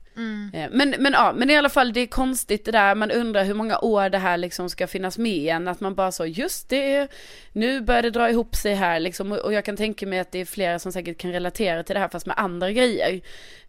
[0.54, 3.44] Eh, Men, men ja, men i alla fall det är konstigt det där, man undrar
[3.44, 6.68] hur många år det här liksom ska finnas med igen, att man bara så, just
[6.68, 7.08] det,
[7.52, 10.38] nu börjar det dra ihop sig här liksom, och jag kan tänka mig att det
[10.38, 13.20] är flera som säkert kan relatera till det här fast med andra grejer.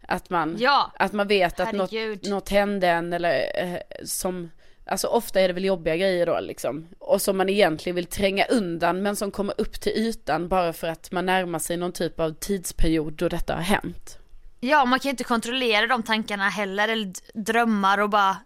[0.08, 0.92] Att man, Ja.
[0.98, 2.28] att man vet att något, Herregud.
[2.28, 4.50] något hände en eller eh, som,
[4.86, 6.88] alltså ofta är det väl jobbiga grejer då liksom.
[6.98, 10.86] Och som man egentligen vill tränga undan men som kommer upp till ytan bara för
[10.86, 14.18] att man närmar sig någon typ av tidsperiod då detta har hänt.
[14.60, 18.36] Ja, man kan ju inte kontrollera de tankarna heller, eller drömmar och bara,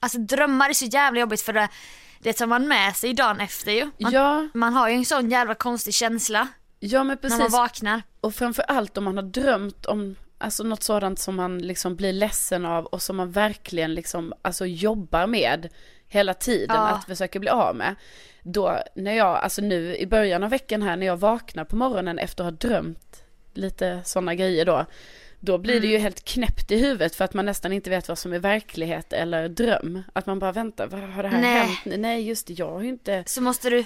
[0.00, 1.68] alltså drömmar är så jävla jobbigt för det,
[2.18, 3.90] det tar man med sig dagen efter ju.
[3.98, 6.48] Man, Ja, man har ju en sån jävla konstig känsla
[6.90, 7.52] ja men när man precis.
[7.52, 8.02] vaknar.
[8.20, 12.12] Och framför allt om man har drömt om alltså något sådant som man liksom blir
[12.12, 15.68] ledsen av och som man verkligen liksom alltså jobbar med
[16.08, 16.88] hela tiden Ja.
[16.88, 17.94] att försöka bli av med.
[18.42, 22.18] Då när jag, alltså nu i början av veckan här när jag vaknar på morgonen
[22.18, 24.86] efter att ha drömt lite sådana grejer då.
[25.40, 28.18] Då blir det ju helt knäppt i huvudet för att man nästan inte vet vad
[28.18, 30.02] som är verklighet eller dröm.
[30.12, 31.60] Att man bara väntar, vad har det här Nej.
[31.84, 32.00] hänt?
[32.00, 33.84] Nej just det, jag har ju inte, Så måste du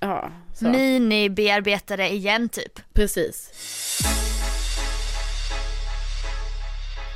[0.00, 0.30] ja.
[0.60, 2.80] Mini-bearbeta det igen typ.
[2.92, 3.50] Precis.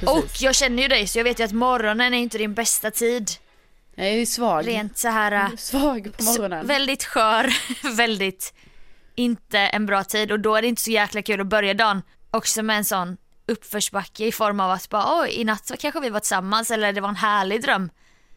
[0.07, 2.91] Och jag känner ju dig så jag vet ju att morgonen är inte din bästa
[2.91, 3.31] tid.
[3.95, 4.67] Jag är ju svag.
[4.69, 6.67] Rent så här äh, Svag på morgonen.
[6.67, 7.53] väldigt skör,
[7.97, 8.55] väldigt
[9.15, 12.03] inte en bra tid och då är det inte så jäkla kul att börja dagen
[12.31, 16.11] också med en sån uppförsbacke i form av att bara oj i natt kanske vi
[16.11, 17.91] var tillsammans eller det var en härlig dröm.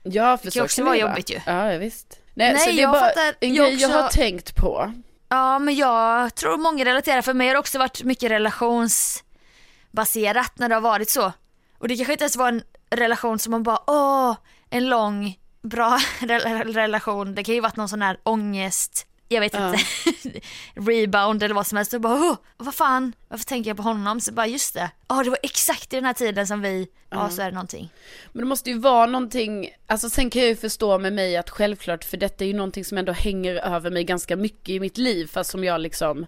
[0.03, 1.39] Ja, för kan så också kan vara det jobbigt ju.
[1.45, 2.19] Ja, visst.
[2.33, 3.35] Nej, Nej, så det är jag bara fattar.
[3.39, 4.93] en Jag grej jag har också- tänkt på.
[5.29, 10.69] Ja men jag tror många relaterar, för mig har det också varit mycket relationsbaserat när
[10.69, 11.33] det har varit så.
[11.81, 14.35] Och det kanske inte ens var en relation som man bara åh,
[14.69, 17.35] en lång bra re- relation.
[17.35, 19.77] Det kan ju varit någon sån här ångest, jag vet inte,
[20.75, 21.93] rebound eller vad som helst.
[21.93, 24.21] Och bara åh, vad fan, varför tänker jag på honom?
[24.21, 27.29] Så bara just det, ja det var exakt i den här tiden som vi, ja
[27.29, 27.89] så är det någonting.
[28.31, 31.49] Men det måste ju vara någonting, alltså sen kan jag ju förstå med mig att
[31.49, 34.97] självklart, för detta är ju någonting som ändå hänger över mig ganska mycket i mitt
[34.97, 36.25] liv, fast som jag liksom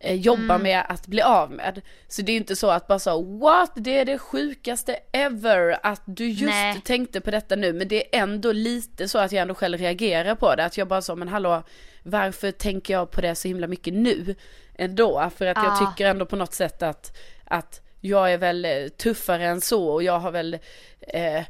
[0.00, 0.62] eh, jobbar Mm.
[0.62, 1.80] med att bli av med.
[2.08, 6.02] Så det är inte så att bara så, what, det är det sjukaste ever att
[6.04, 6.80] du just Nej.
[6.84, 10.34] tänkte på detta nu, men det är ändå lite så att jag ändå själv reagerar
[10.34, 11.62] på det, att jag bara så, men hallå,
[12.02, 14.34] varför tänker jag på det så himla mycket nu
[14.78, 15.30] ändå?
[15.36, 15.76] För att jag Ja.
[15.92, 20.02] tycker ändå på något sätt att, att jag är väl eh, tuffare än så och
[20.02, 20.58] jag har väl
[21.00, 21.42] eh,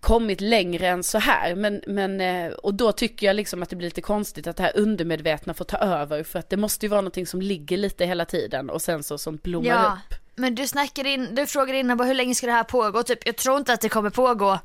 [0.00, 1.54] kommit längre än så här.
[1.54, 4.62] Men, men, eh, och då tycker jag liksom att det blir lite konstigt att det
[4.62, 6.22] här undermedvetna får ta över.
[6.22, 9.18] För att det måste ju vara någonting som ligger lite hela tiden och sen så
[9.18, 10.14] som blommar Ja, upp.
[10.34, 13.02] men du snackade in, du frågade innan bara hur länge ska det här pågå?
[13.02, 14.58] Typ, jag tror inte att det kommer pågå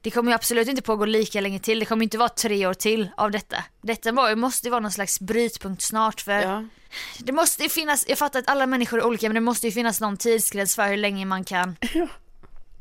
[0.00, 2.74] det kommer ju absolut inte pågå lika länge till, det kommer inte vara tre år
[2.74, 3.56] till av detta.
[3.82, 6.64] Detta var, måste ju vara någon slags brytpunkt snart för Ja.
[7.18, 9.72] det måste ju finnas, jag fattar att alla människor är olika men det måste ju
[9.72, 11.76] finnas någon tidsgräns för hur länge man kan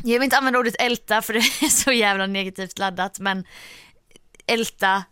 [0.07, 3.45] Jag vill inte använda ordet älta för det är så jävla negativt laddat men
[4.47, 5.03] älta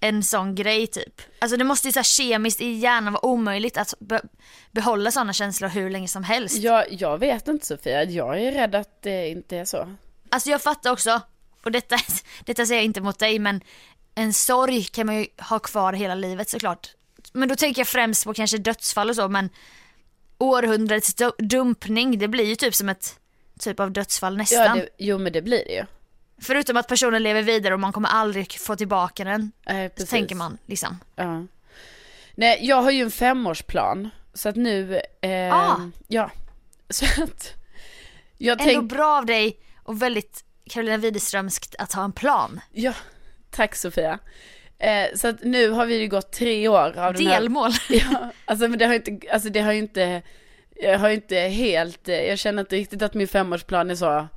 [0.00, 1.20] en sån grej typ.
[1.40, 4.22] Alltså det måste ju så här kemiskt i hjärnan vara omöjligt att be-
[4.70, 6.56] behålla sådana känslor hur länge som helst.
[6.58, 9.88] Jag, jag vet inte Sofia, jag är rädd att det inte är så.
[10.30, 11.20] Alltså jag fattar också,
[11.64, 11.96] och detta,
[12.44, 13.60] detta säger jag inte mot dig men
[14.14, 16.88] en sorg kan man ju ha kvar hela livet såklart.
[17.32, 19.50] Men då tänker jag främst på kanske dödsfall och så men
[20.38, 23.18] århundradets du- dumpning det blir ju typ som ett
[23.62, 24.78] typ av dödsfall nästan.
[24.78, 25.84] Ja, det, jo men det blir det ju.
[26.40, 29.52] Förutom att personen lever vidare och man kommer aldrig få tillbaka den.
[29.66, 30.98] Eh, Så tänker man liksom.
[31.16, 31.46] Ja.
[32.34, 34.10] Nej, jag har ju en femårsplan.
[34.34, 35.90] Så att nu, eh, Ah.
[36.08, 36.30] ja.
[36.90, 37.50] Så att,
[38.38, 42.60] jag Ändå tänk, bra av dig och väldigt Carolina Widerströmskt att ha en plan.
[42.72, 42.92] ja,
[43.50, 44.18] tack Sofia.
[44.78, 47.70] Eh, så att nu har vi ju gått tre år av den här Delmål.
[47.88, 50.22] Ja, alltså men det har inte, alltså det har ju inte,
[50.82, 54.28] jag har inte helt, eh, jag känner inte riktigt att min femårsplan är så,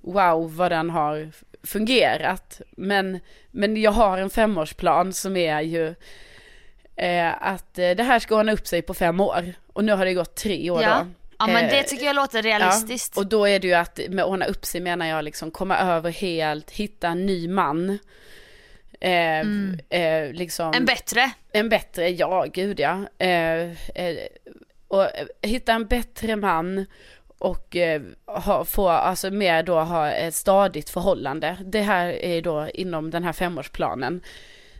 [0.00, 1.30] wow vad den har
[1.62, 2.60] fungerat.
[2.76, 5.94] Men, men jag har en femårsplan som är ju
[6.96, 9.52] eh, att eh, det här ska ordna upp sig på fem år.
[9.72, 10.88] Och nu har det gått tre år Ja.
[10.98, 11.06] då.
[11.38, 13.12] Ja men det Eh, tycker jag låter realistiskt.
[13.16, 15.78] Ja, och då är det ju att med ordna upp sig menar jag liksom komma
[15.78, 17.98] över helt, hitta en ny man.
[19.00, 19.40] Eh,
[20.00, 20.76] eh, liksom, Mm.
[20.80, 21.30] En bättre.
[21.52, 23.04] en bättre, ja gud ja.
[23.18, 23.70] Eh,
[24.94, 26.86] och eh, hitta en bättre man
[27.38, 31.56] och eh, ha, få, alltså mer då ha ett stadigt förhållande.
[31.64, 34.20] Det här är då inom den här femårsplanen.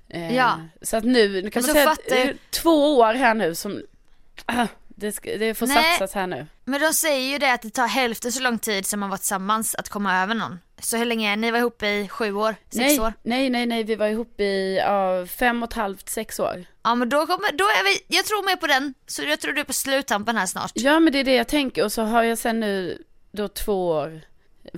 [0.08, 0.60] Eh, Ja.
[0.82, 3.82] Så att nu, nu kan man säga är två år här nu som,
[4.46, 5.76] ah, Det, det får Nej.
[5.98, 6.46] satsas här nu.
[6.64, 9.16] Men de säger ju det att det tar hälften så lång tid som man var
[9.16, 10.58] tillsammans att komma över någon.
[10.80, 12.56] Så hur länge, ni var ihop i sju år?
[12.64, 13.12] Sex Nej, år?
[13.22, 16.64] nej, nej, nej, vi var ihop i ja, fem och ett halvt, sex år.
[16.82, 18.94] Ja men då kommer, då är vi, jag tror med på den.
[19.06, 20.72] Så jag tror du är på sluttampen här snart.
[20.74, 23.88] Ja, men det är det jag tänker och så har jag sen nu då två
[23.88, 24.20] år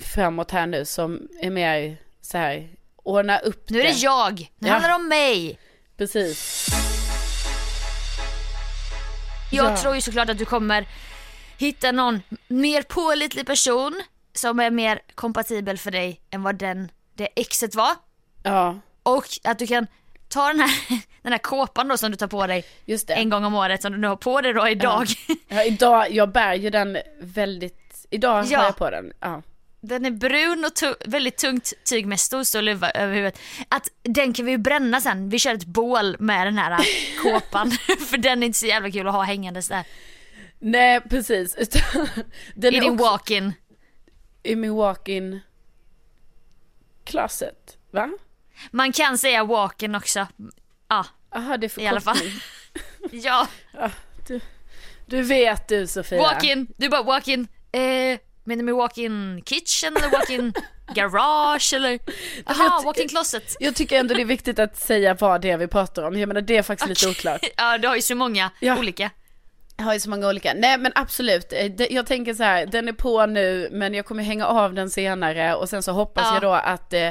[0.00, 4.68] framåt här nu som är mer så här, ordna upp Nu är det jag, nu
[4.68, 4.72] Ja.
[4.72, 5.58] handlar det om mig.
[5.96, 6.66] Precis.
[9.56, 9.76] Jag Ja.
[9.76, 10.86] tror ju såklart att du kommer
[11.58, 17.28] hitta någon mer pålitlig person som är mer kompatibel för dig än vad den, det
[17.36, 17.90] exet var.
[18.42, 19.86] Ja, Och att du kan
[20.28, 20.70] ta den här,
[21.22, 22.64] den här kåpan då som du tar på dig
[23.08, 25.06] en gång om året som du nu har på dig då idag.
[25.48, 28.58] Ja, idag, jag bär ju den väldigt, idag Ja.
[28.58, 29.12] har jag på den.
[29.20, 29.42] Ja.
[29.88, 33.38] Den är brun och tu- väldigt tungt tyg med stor stor luva över huvudet.
[33.68, 36.84] Att den kan vi ju bränna sen, vi kör ett bål med den här
[37.22, 37.70] kåpan.
[38.10, 39.84] för den är inte så jävla kul att ha hängandes där.
[40.58, 41.54] Nej, precis.
[42.54, 43.52] Den I din också walk-in.
[44.42, 45.40] i min walk-in
[47.04, 47.76] closet.
[47.90, 48.10] Va?
[48.70, 50.26] Man kan säga walk-in också.
[50.88, 52.16] Ja, Jaha, det är I alla fall.
[53.12, 53.48] ja.
[53.72, 53.90] Ja,
[54.28, 54.40] du,
[55.06, 56.18] du vet du Sofia.
[56.22, 57.48] Walk-in, du bara walk-in.
[57.72, 60.52] Eh, menar du med walk-in kitchen eller walk-in
[60.94, 61.98] garage eller?
[62.46, 63.56] Jaha, walk-in closet.
[63.60, 66.18] Jag tycker ändå det är viktigt att säga vad det är vi pratar om.
[66.18, 67.40] Jag menar det är faktiskt lite oklart.
[67.56, 68.78] Ja, du har ju så många Ja.
[68.78, 69.10] olika.
[69.76, 70.54] Jag har ju så många olika.
[70.56, 74.22] Nej men absolut, Eh, jag tänker så här, den är på nu men jag kommer
[74.22, 76.34] hänga av den senare och sen så hoppas Ja.
[76.34, 77.10] jag då att, eh,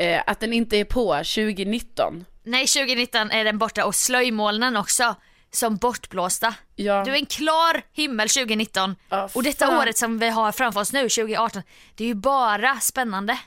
[0.00, 2.24] eh, att den inte är på 2019.
[2.44, 5.14] Nej, 2019 är den borta och slöjmolnen också.
[5.50, 6.54] Som bortblåsta.
[6.76, 7.04] Ja.
[7.04, 8.96] Du är en klar himmel 2019.
[9.08, 11.62] Ja, och detta året som vi har framför oss nu, 2018,
[11.94, 13.38] det är ju bara spännande.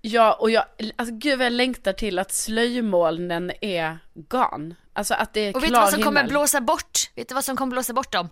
[0.00, 0.64] Ja, och jag,
[0.96, 4.74] alltså gud vad jag längtar till att slöjmolnen är gone.
[4.92, 6.30] Alltså att det är Och vet klar du vad som kommer himmel.
[6.32, 7.10] blåsa bort?
[7.14, 8.28] Vet du vad som kommer blåsa bort dem?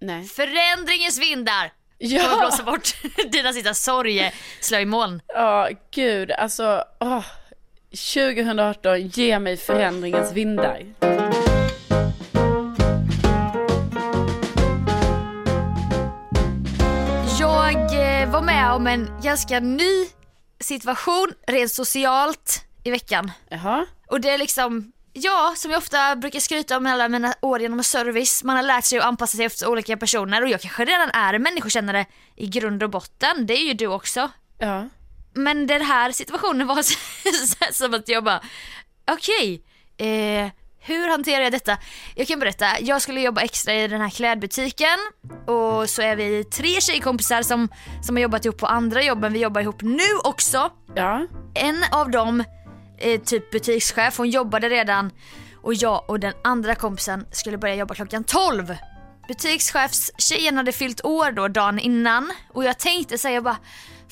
[0.00, 0.24] Nej.
[0.24, 1.72] Förändringens vindar!
[2.00, 2.94] Kommer Ja, blåsa bort
[3.32, 5.22] dina sista sorgeslöjmoln.
[5.26, 7.24] ja gud, alltså, åh.
[8.14, 10.84] 2018, ge mig förändringens vindar.
[18.80, 20.08] Om en ganska ny
[20.60, 23.32] situation rent socialt i veckan.
[23.48, 27.60] Jaha, Och det är liksom, ja, som jag ofta brukar skryta om alla mina år
[27.60, 30.84] genom service, man har lärt sig att anpassa sig efter olika personer och jag kanske
[30.84, 34.30] redan är en människokännare i grund och botten, det är ju du också.
[34.58, 34.88] ja.
[35.34, 36.82] Men den här situationen var
[37.72, 38.42] som att jag bara,
[39.10, 39.62] okej,
[39.96, 41.78] eh, hur hanterar jag detta?
[42.14, 44.98] Jag kan berätta, jag skulle jobba extra i den här klädbutiken
[45.46, 47.68] och så är vi tre tjejkompisar som,
[48.02, 50.70] som har jobbat ihop på andra jobben, vi jobbar ihop nu också.
[50.94, 52.44] Ja, En av dem,
[52.98, 55.10] eh, typ butikschef, hon jobbade redan
[55.62, 58.76] och jag och den andra kompisen skulle börja jobba klockan 12.
[59.28, 63.56] Butikschefstjejen hade fyllt år då dagen innan och jag tänkte säga bara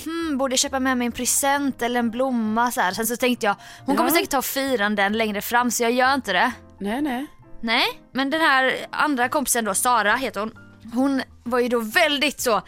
[0.05, 2.93] hmm, borde jag köpa med mig en present eller en blomma så här.
[2.93, 3.57] Sen så tänkte jag
[3.87, 4.15] hon kommer Ja.
[4.15, 6.53] säkert ta firanden längre fram så jag gör inte det.
[6.79, 7.27] nej nej.
[7.61, 10.53] Nej, men den här andra kompisen då, Sara heter hon.
[10.95, 12.63] Hon var ju då väldigt så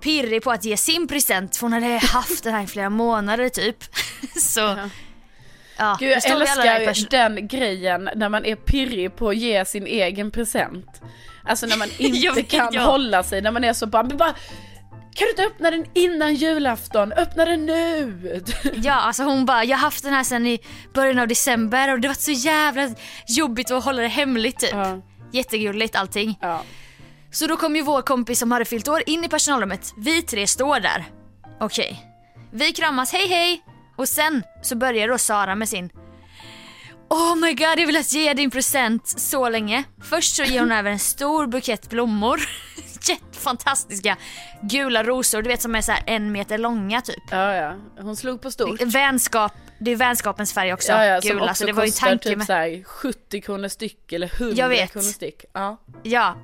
[0.00, 3.48] pirrig på att ge sin present för hon hade haft den här i flera månader
[3.48, 3.76] typ.
[4.40, 4.76] Så, ja.
[5.78, 10.30] ja Gud jag älskar den grejen när man är pirrig på att ge sin egen
[10.30, 11.02] present.
[11.44, 12.82] Alltså när man inte vet, kan ja.
[12.82, 14.34] hålla sig, när man är så bara, bara
[15.16, 17.12] kan du inte öppna den innan julafton?
[17.12, 18.44] Öppna den nu!
[18.74, 20.58] Ja, alltså hon bara, jag har haft den här sen i
[20.94, 22.88] början av december och det var så jävla
[23.28, 24.70] jobbigt att hålla det hemligt typ.
[24.72, 25.02] Ja,
[25.32, 26.38] Jättegulligt allting.
[26.40, 26.62] ja.
[27.30, 29.92] Så då kom ju vår kompis som hade fyllt år in i personalrummet.
[29.96, 31.04] Vi tre står där.
[31.60, 32.02] Okej.
[32.52, 33.62] Vi kramas, hej hej.
[33.96, 35.90] Och sen så börjar då Sara med sin
[37.08, 39.84] Oh my god, jag vill att ge din present så länge.
[40.10, 42.40] Först så ger hon över en stor bukett blommor.
[43.08, 44.16] Jättefantastiska
[44.62, 47.22] gula rosor, du vet som är så här en meter långa typ.
[47.30, 47.74] ja, ja.
[47.98, 48.82] Hon slog på stort.
[48.82, 50.92] Vänskap, det är vänskapens färg också.
[50.92, 52.46] Ja, ja, som gula, också så det var ju en kostar tanke typ med...
[52.46, 54.92] så här 70 kronor styck eller 100 Jag vet.
[54.92, 55.44] kronor styck.
[55.52, 55.76] Ja.
[56.02, 56.36] Ja.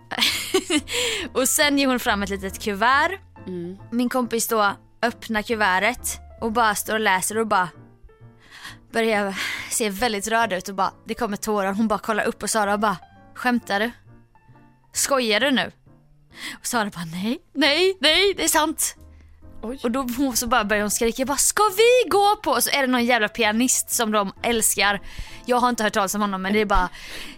[1.32, 3.18] och sen ger hon fram ett litet kuvert.
[3.46, 3.78] Mm.
[3.90, 4.72] Min kompis då
[5.02, 7.68] öppnar kuvertet och bara står och läser och bara
[8.92, 9.34] börjar
[9.70, 11.72] se väldigt rörd ut och bara det kommer tårar.
[11.72, 12.96] Hon bara kollar upp på Sara och bara
[13.34, 13.90] skämtar du?
[14.92, 15.70] Skojar du nu?
[16.60, 18.96] Och Sara bara nej, nej, nej det är sant.
[19.62, 19.80] Oj.
[19.82, 22.60] Och då så bara börjar hon skrika bara ska vi gå på?
[22.60, 25.00] Så är det någon jävla pianist som de älskar.
[25.46, 26.88] Jag har inte hört talas om honom men det är bara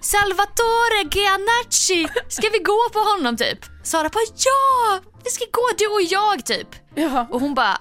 [0.01, 3.59] Salvatore Giannacci, ska vi gå på honom typ?
[3.83, 6.69] Sara bara ja, vi ska gå du och jag typ.
[6.95, 7.27] Ja.
[7.31, 7.79] Och hon bara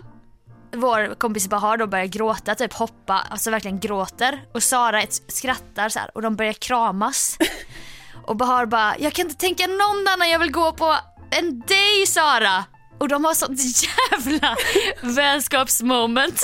[0.75, 4.43] vår kompis Bahar då börjar gråta, typ hoppa, alltså verkligen gråter.
[4.53, 7.37] Och Sara skrattar så här och de börjar kramas.
[8.23, 10.95] Och Bahar bara, jag kan inte tänka någon annan, jag vill gå på
[11.31, 12.65] en dig Sara.
[12.99, 14.55] Och de har sånt jävla
[15.01, 16.41] vänskapsmoment.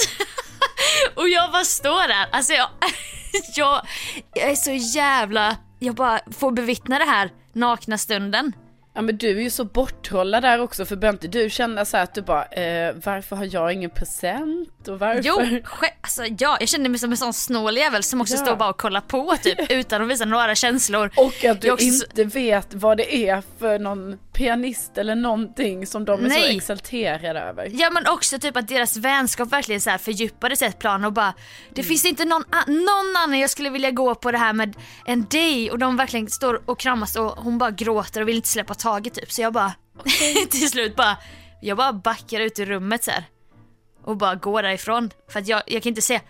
[1.16, 2.70] och jag bara står där, alltså jag,
[3.56, 3.82] jag,
[4.34, 8.54] jag är så jävla, jag bara får bevittna det här nakna stunden.
[8.94, 11.98] Ja men du är ju så borttrollad där också för bör inte du känna så
[11.98, 15.22] att du bara, eh, varför har jag ingen present och varför?
[15.26, 15.42] Jo,
[16.02, 18.42] alltså ja, jag kände mig som en sån snål jävel som också Ja.
[18.46, 21.12] står bara och kollar på typ utan att visa några känslor.
[21.18, 25.88] Och att du Jag också- inte vet vad det är för någon pianist eller någonting
[25.88, 27.70] som de är så exalterade över.
[27.74, 31.34] Ja men också typ att deras vänskap verkligen så här fördjupades ett plan och bara
[31.74, 34.76] Det finns inte någon, någon annan jag skulle vilja gå på det här med
[35.06, 38.48] än dig och de verkligen står och kramas och hon bara gråter och vill inte
[38.48, 39.74] släppa taget typ så jag bara
[40.50, 41.18] till slut bara
[41.62, 43.24] Jag bara backar ut ur rummet så här
[44.04, 46.22] och bara går därifrån för att jag, jag kan inte se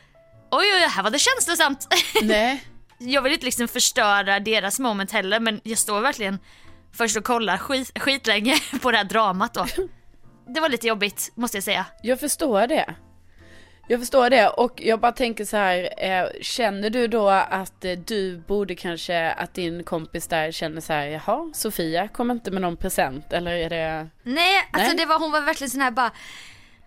[0.52, 1.88] Oj oj här var det känslosamt.
[2.22, 2.64] Nej.
[2.98, 6.40] jag vill inte liksom förstöra deras moment heller men jag står verkligen
[6.94, 9.66] först och kollar skit, skitlänge på det här dramat då.
[10.48, 11.86] Det var lite jobbigt måste jag säga.
[12.04, 12.96] Jag förstår det.
[13.92, 17.92] Jag förstår det och jag bara tänker så här, eh, känner du då att eh,
[17.92, 22.62] du borde kanske, att din kompis där känner så här, jaha, Sofia kom inte med
[22.62, 24.10] någon present eller är det?
[24.24, 24.98] Nej, alltså Nej.
[24.98, 26.12] det var, hon var verkligen sån här bara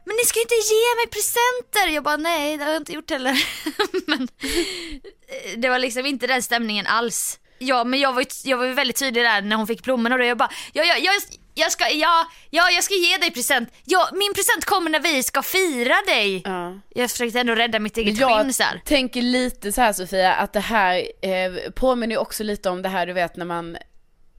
[0.05, 1.95] Men ni ska ju inte ge mig presenter!
[1.95, 3.45] Jag bara nej det har jag inte gjort heller.
[4.07, 7.39] men eh, det var liksom inte den stämningen alls.
[7.63, 10.15] Ja men jag var ju, jag var ju väldigt tydlig där när hon fick blommorna
[10.15, 11.15] och jag bara ja, ja, jag,
[11.55, 13.69] jag ska, ja, ja jag ska ge dig present.
[13.85, 16.43] Ja, min present kommer när vi ska fira dig.
[16.45, 16.79] Ja.
[16.95, 18.81] Jag försökte ändå rädda mitt eget Jag skinn så här.
[18.85, 22.89] tänker lite så här Sofia, att det här eh, påminner ju också lite om det
[22.89, 23.77] här du vet när man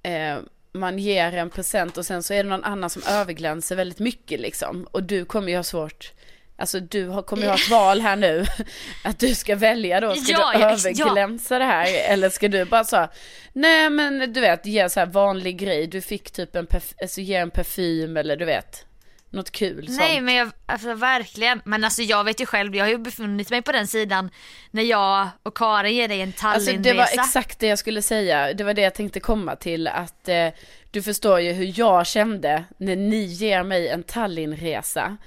[0.04, 0.38] eh,
[0.74, 4.40] man ger en present och sen så är det någon annan som överglänser väldigt mycket
[4.40, 4.88] liksom.
[4.92, 6.12] Och du kommer ju ha svårt,
[6.58, 8.46] alltså du har, kommer ju ha ett val här nu.
[9.04, 11.88] Att du ska välja då, ska Ja, du ja, överglänsa det här?
[12.12, 13.08] Eller ska du bara så,
[13.54, 15.88] nej men du vet, ge så här vanlig grej.
[15.88, 18.86] Du fick typ en, perf- alltså ge en parfym eller du vet,
[19.30, 20.24] något kul Nej sånt.
[20.24, 21.62] men jag, alltså verkligen.
[21.66, 24.30] Men alltså jag vet ju själv, jag har ju befunnit mig på den sidan
[24.72, 26.42] när jag och Karin ger dig en Alltså
[26.72, 26.94] Tallinnresa.
[26.94, 30.28] det var exakt det jag skulle säga, det var det jag tänkte komma till att
[30.30, 30.48] eh,
[30.92, 35.18] du förstår ju hur jag kände när ni ger mig en Tallinnresa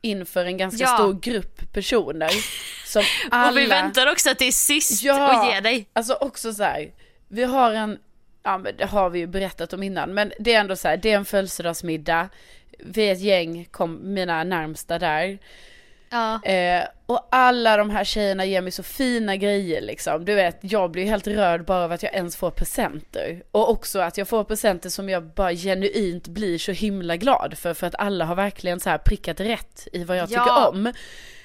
[0.00, 0.94] inför en ganska Ja.
[0.94, 2.30] stor grupp personer.
[2.86, 3.50] Som alla...
[3.50, 5.40] Och vi väntar också att det är sist Ja.
[5.40, 5.88] att ge dig.
[5.92, 6.90] Alltså också så här,
[7.28, 7.98] vi har en,
[8.42, 10.96] ja men det har vi ju berättat om innan, men det är ändå så här,
[10.96, 12.28] det är en födelsedagsmiddag,
[12.78, 15.38] vi är ett gäng, kom, mina närmsta där.
[16.10, 16.42] Ja.
[16.44, 20.24] Eh, och alla de här tjejerna ger mig så fina grejer liksom.
[20.24, 23.42] Du vet, jag blir helt rörd bara av att jag ens får presenter.
[23.50, 27.74] Och också att jag får presenter som jag bara genuint blir så himla glad för.
[27.74, 30.44] För att alla har verkligen så här prickat rätt i vad jag Ja.
[30.44, 30.92] tycker om.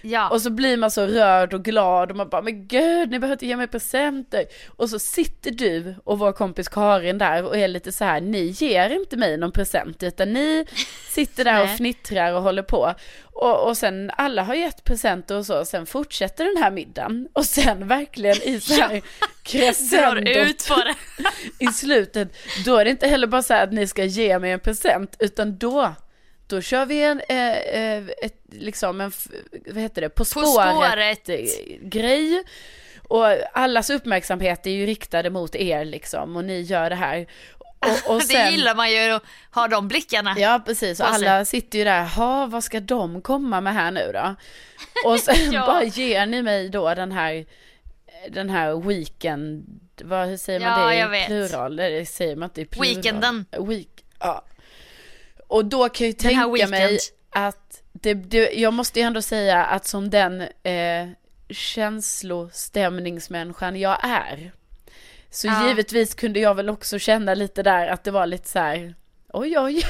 [0.08, 0.30] Ja.
[0.30, 3.36] Och så blir man så rörd och glad och man bara, men gud, ni behöver
[3.36, 4.46] inte ge mig presenter.
[4.68, 8.46] Och så sitter du och vår kompis Karin där och är lite så här, ni
[8.46, 10.66] ger inte mig någon present, utan ni
[11.10, 12.94] sitter där och fnittrar och håller på.
[13.24, 17.28] Och, och sen alla har gett presenter och så, sen fortsätter den här middagen.
[17.34, 19.02] Och sen verkligen i så här Drar
[19.44, 20.70] crescendot
[21.60, 22.36] i slutet,
[22.66, 25.16] då är det inte heller bara så här att ni ska ge mig en present,
[25.20, 25.96] utan då,
[26.48, 29.12] då kör vi en, eh, eh, ett, liksom en,
[29.68, 31.30] vad heter det, På spåret, spåret.
[31.30, 32.44] eh, grej.
[33.08, 37.28] Och allas uppmärksamhet är ju riktade mot er liksom, och ni gör det här.
[37.80, 40.36] Och, och det gillar man ju att ha de blickarna.
[40.38, 43.92] Ja precis, och på alla sitter ju där, ha vad ska de komma med här
[43.92, 44.36] nu då?
[45.06, 45.66] Och sen Ja.
[45.66, 47.46] bara ger ni mig då den här,
[48.30, 49.66] den här weekend,
[50.04, 51.28] vad, hur säger man Ja, det i jag vet.
[51.28, 51.76] plural?
[51.76, 52.88] Det säger man inte i plural.
[52.96, 53.46] Weekenden.
[53.68, 54.44] Week, ja.
[55.48, 59.22] Och då kan jag ju här tänka mig att, det, det, jag måste ju ändå
[59.22, 61.08] säga att som den eh,
[61.50, 64.52] känslostämningsmänniskan jag är,
[65.30, 65.68] så Ja.
[65.68, 68.96] givetvis kunde jag väl också känna lite där att det var lite så här,
[69.34, 69.84] oj oj.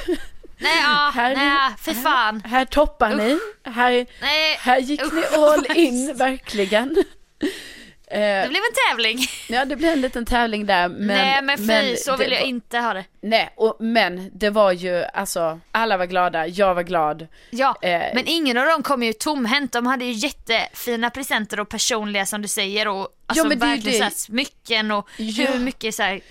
[0.57, 2.41] Nej, ja, Här- nej, för fan.
[2.45, 3.39] Här toppar ni.
[3.71, 3.91] Här,
[4.21, 6.95] Nej, här gick ni all in, verkligen.
[8.07, 9.19] Eh, det blev en tävling.
[9.49, 10.87] ja, det blev en liten tävling där.
[10.89, 13.05] Men, nej men fy, så det vill jag var- inte ha det.
[13.21, 17.27] Nej, och, men det var ju, alltså, alla var glada, jag var glad.
[17.49, 19.71] Ja, Eh, men ingen av dem kom ju tomhänt.
[19.73, 23.91] De hade ju jättefina presenter och personliga som du säger och alltså men det verkligen
[23.91, 23.97] det.
[23.97, 25.45] så här smycken och Ja.
[25.45, 26.21] hur mycket så här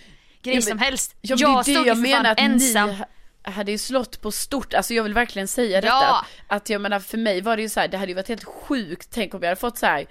[0.43, 1.15] grejer men- som helst.
[1.21, 2.89] Ja, jag men det är stod det ju jag för menar fan att ensam.
[2.89, 3.07] ni ha-
[3.53, 5.87] hade ju slått på stort, alltså jag vill verkligen säga detta.
[5.95, 6.25] Ja.
[6.49, 8.29] Att, att jag menar för mig var det ju så här, det hade ju varit
[8.29, 10.07] helt sjukt, tänk om jag hade fått så här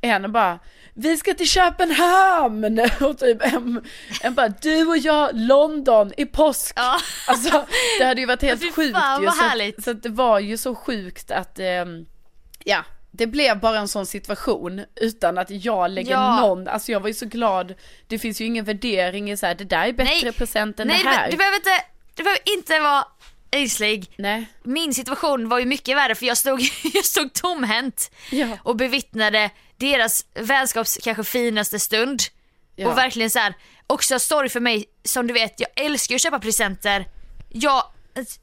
[0.00, 0.58] en bara,
[0.98, 2.80] vi ska till Köpenhamn!
[3.00, 3.84] Och typ en,
[4.22, 6.72] en bara, du och jag, London i påsk!
[6.76, 6.98] Ja.
[7.26, 7.66] Alltså
[7.98, 9.72] det hade ju varit helt Fy sjukt fan, ju.
[9.76, 12.06] Så, så det var ju så sjukt att, ehm,
[12.64, 16.40] ja, det blev bara en sån situation utan att jag lägger Ja.
[16.40, 17.74] någon, alltså jag var ju så glad,
[18.06, 20.32] det finns ju ingen värdering i så här, det där är bättre Nej.
[20.32, 21.30] present än Nej, det du, här.
[21.30, 21.70] du behöver inte,
[22.14, 23.04] du behöver inte vara
[23.50, 24.10] ängslig.
[24.16, 26.60] Nej, Min situation var ju mycket värre för jag stod,
[26.94, 32.22] jag stod tomhänt ja, och bevittnade deras vänskaps kanske finaste stund.
[32.76, 32.88] ja.
[32.88, 33.54] Och verkligen så här,
[33.86, 37.04] också story för mig som du vet, jag älskar att köpa presenter.
[37.48, 37.82] Jag,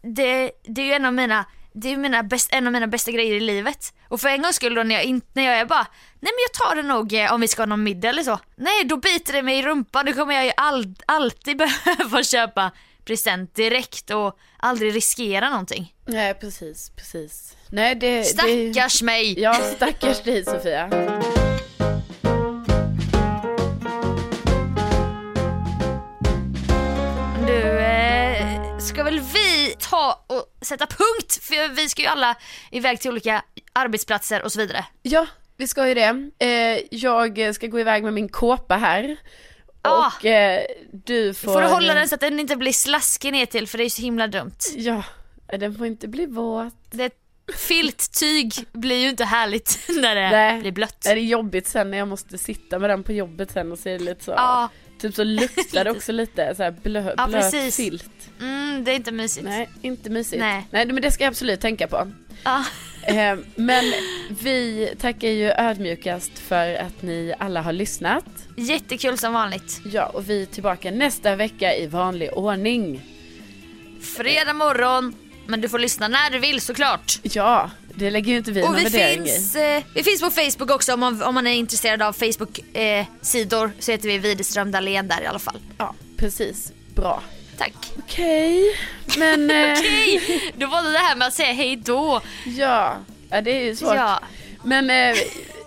[0.01, 3.12] det, det är ju en av mina, det är mina bäst, en av mina bästa
[3.12, 3.93] grejer i livet.
[4.08, 5.88] Och för en gångs skull då när jag, in, när jag är bara,
[6.20, 8.39] nej men jag tar det nog eh, om vi ska ha någon middag eller så.
[8.56, 12.72] Nej då biter det mig i rumpan, då kommer jag ju all, alltid behöva köpa
[13.06, 15.93] present direkt och aldrig riskera någonting.
[16.06, 17.58] Nej precis, precis.
[17.70, 19.39] Nej det, det Stackars mig!
[19.39, 20.88] Ja, stackars dig Sofia.
[27.45, 32.36] Nu eh, ska väl vi ta och sätta punkt för vi ska ju alla
[32.72, 33.43] iväg till olika
[33.74, 34.86] arbetsplatser och så vidare.
[35.01, 35.28] Ja,
[35.58, 36.30] vi ska ju det.
[36.39, 39.18] Eh, jag ska gå iväg med min kåpa här.
[39.88, 40.11] Ah.
[40.19, 40.61] Och eh,
[40.91, 41.53] du får...
[41.53, 43.89] Får du hålla den så att den inte blir slaskig ner till för det är
[43.89, 44.55] så himla dumt.
[44.75, 45.03] Ja,
[45.59, 46.73] den får inte bli våt.
[46.91, 47.11] Det
[47.57, 50.61] filttyg blir ju inte härligt när det Nej.
[50.61, 51.01] blir blött.
[51.01, 53.99] Det är jobbigt sen när jag måste sitta med den på jobbet sen och se
[53.99, 54.31] lite så.
[54.31, 54.69] Ja,
[54.99, 57.75] Typ så luktar det också lite så här blö, Ja, blöt precis.
[57.75, 58.29] filt.
[58.41, 59.45] mm, det är inte mysigt.
[59.45, 60.39] Nej, inte mysigt.
[60.39, 60.67] Nej.
[60.71, 62.11] Nej, men det ska jag absolut tänka på.
[62.43, 62.65] Ja.
[63.07, 63.83] Eh, men
[64.41, 68.25] vi tackar ju ödmjukast för att ni alla har lyssnat.
[68.56, 69.82] Jättekul som vanligt.
[69.86, 73.01] Ja, och vi är tillbaka nästa vecka i vanlig ordning.
[74.18, 75.16] Fredag morgon,
[75.47, 77.20] men du får lyssna när du vill såklart.
[77.24, 79.76] Ja, det lägger ju inte vi Och någon vi värdering finns, i.
[79.76, 83.91] eh, vi finns på Facebook också om man, om man är intresserad av Facebook-sidor så
[83.91, 85.60] heter vi Widerström Dahlén där i alla fall.
[85.78, 86.72] Ja, precis.
[86.95, 87.24] Bra.
[87.58, 87.74] Tack.
[87.99, 88.64] Okej,
[89.18, 92.22] men eh, Okej, då var det det här med att säga hej då.
[92.45, 92.97] ja.
[93.30, 93.95] ja, det är ju svårt.
[93.95, 94.20] Ja.
[94.64, 95.18] Men eh,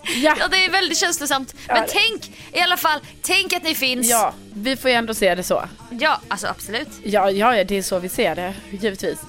[0.03, 0.35] ja.
[0.39, 1.53] ja, det är väldigt känslosamt.
[1.67, 4.09] Men Ja, tänk i alla fall, tänk att ni finns.
[4.09, 5.63] ja, vi får ju ändå se det så.
[5.99, 6.87] ja alltså absolut.
[7.03, 9.19] Ja, ja, ja, det är så vi ser det, givetvis.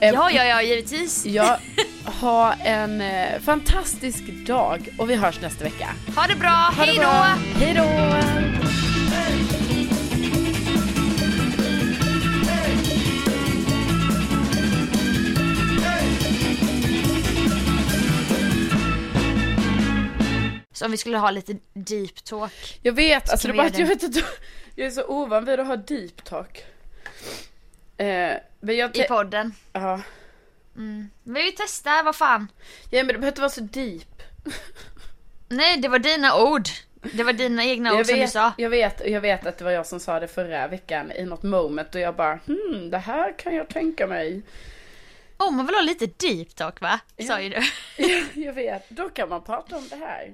[0.00, 1.26] Eh, Ja, ja, ja, givetvis.
[1.26, 1.58] Ja,
[2.04, 5.88] ha en eh, fantastisk dag och vi hörs nästa vecka.
[6.16, 7.10] Ha det bra, Ha hej då!
[7.64, 8.63] Hej då!
[20.74, 22.78] Så om vi skulle ha lite deep talk.
[22.82, 24.24] Jag vet, alltså det är bara vi att jag vet
[24.74, 26.64] jag är så ovan vid att ha deep talk.
[27.96, 28.96] Eh, men jag...
[28.96, 29.54] I podden.
[29.72, 30.00] Ja.
[30.76, 31.10] Mm.
[31.22, 32.48] Vi vill testa, vad fan.
[32.90, 34.22] ja, men det behöver inte vara så deep.
[35.48, 36.68] Nej, det var dina ord.
[37.12, 38.52] Det var dina egna ord Jag som du vet, sa.
[38.58, 41.42] jag vet, jag vet att det var jag som sa det förra veckan i något
[41.42, 44.42] moment och jag bara hmm, det här kan jag tänka mig.
[45.38, 47.00] Åh, man vill ha lite deep talk va?
[47.18, 47.40] Sa Ja.
[47.40, 47.62] ju du.
[48.44, 50.32] jag vet, då kan man prata om det här.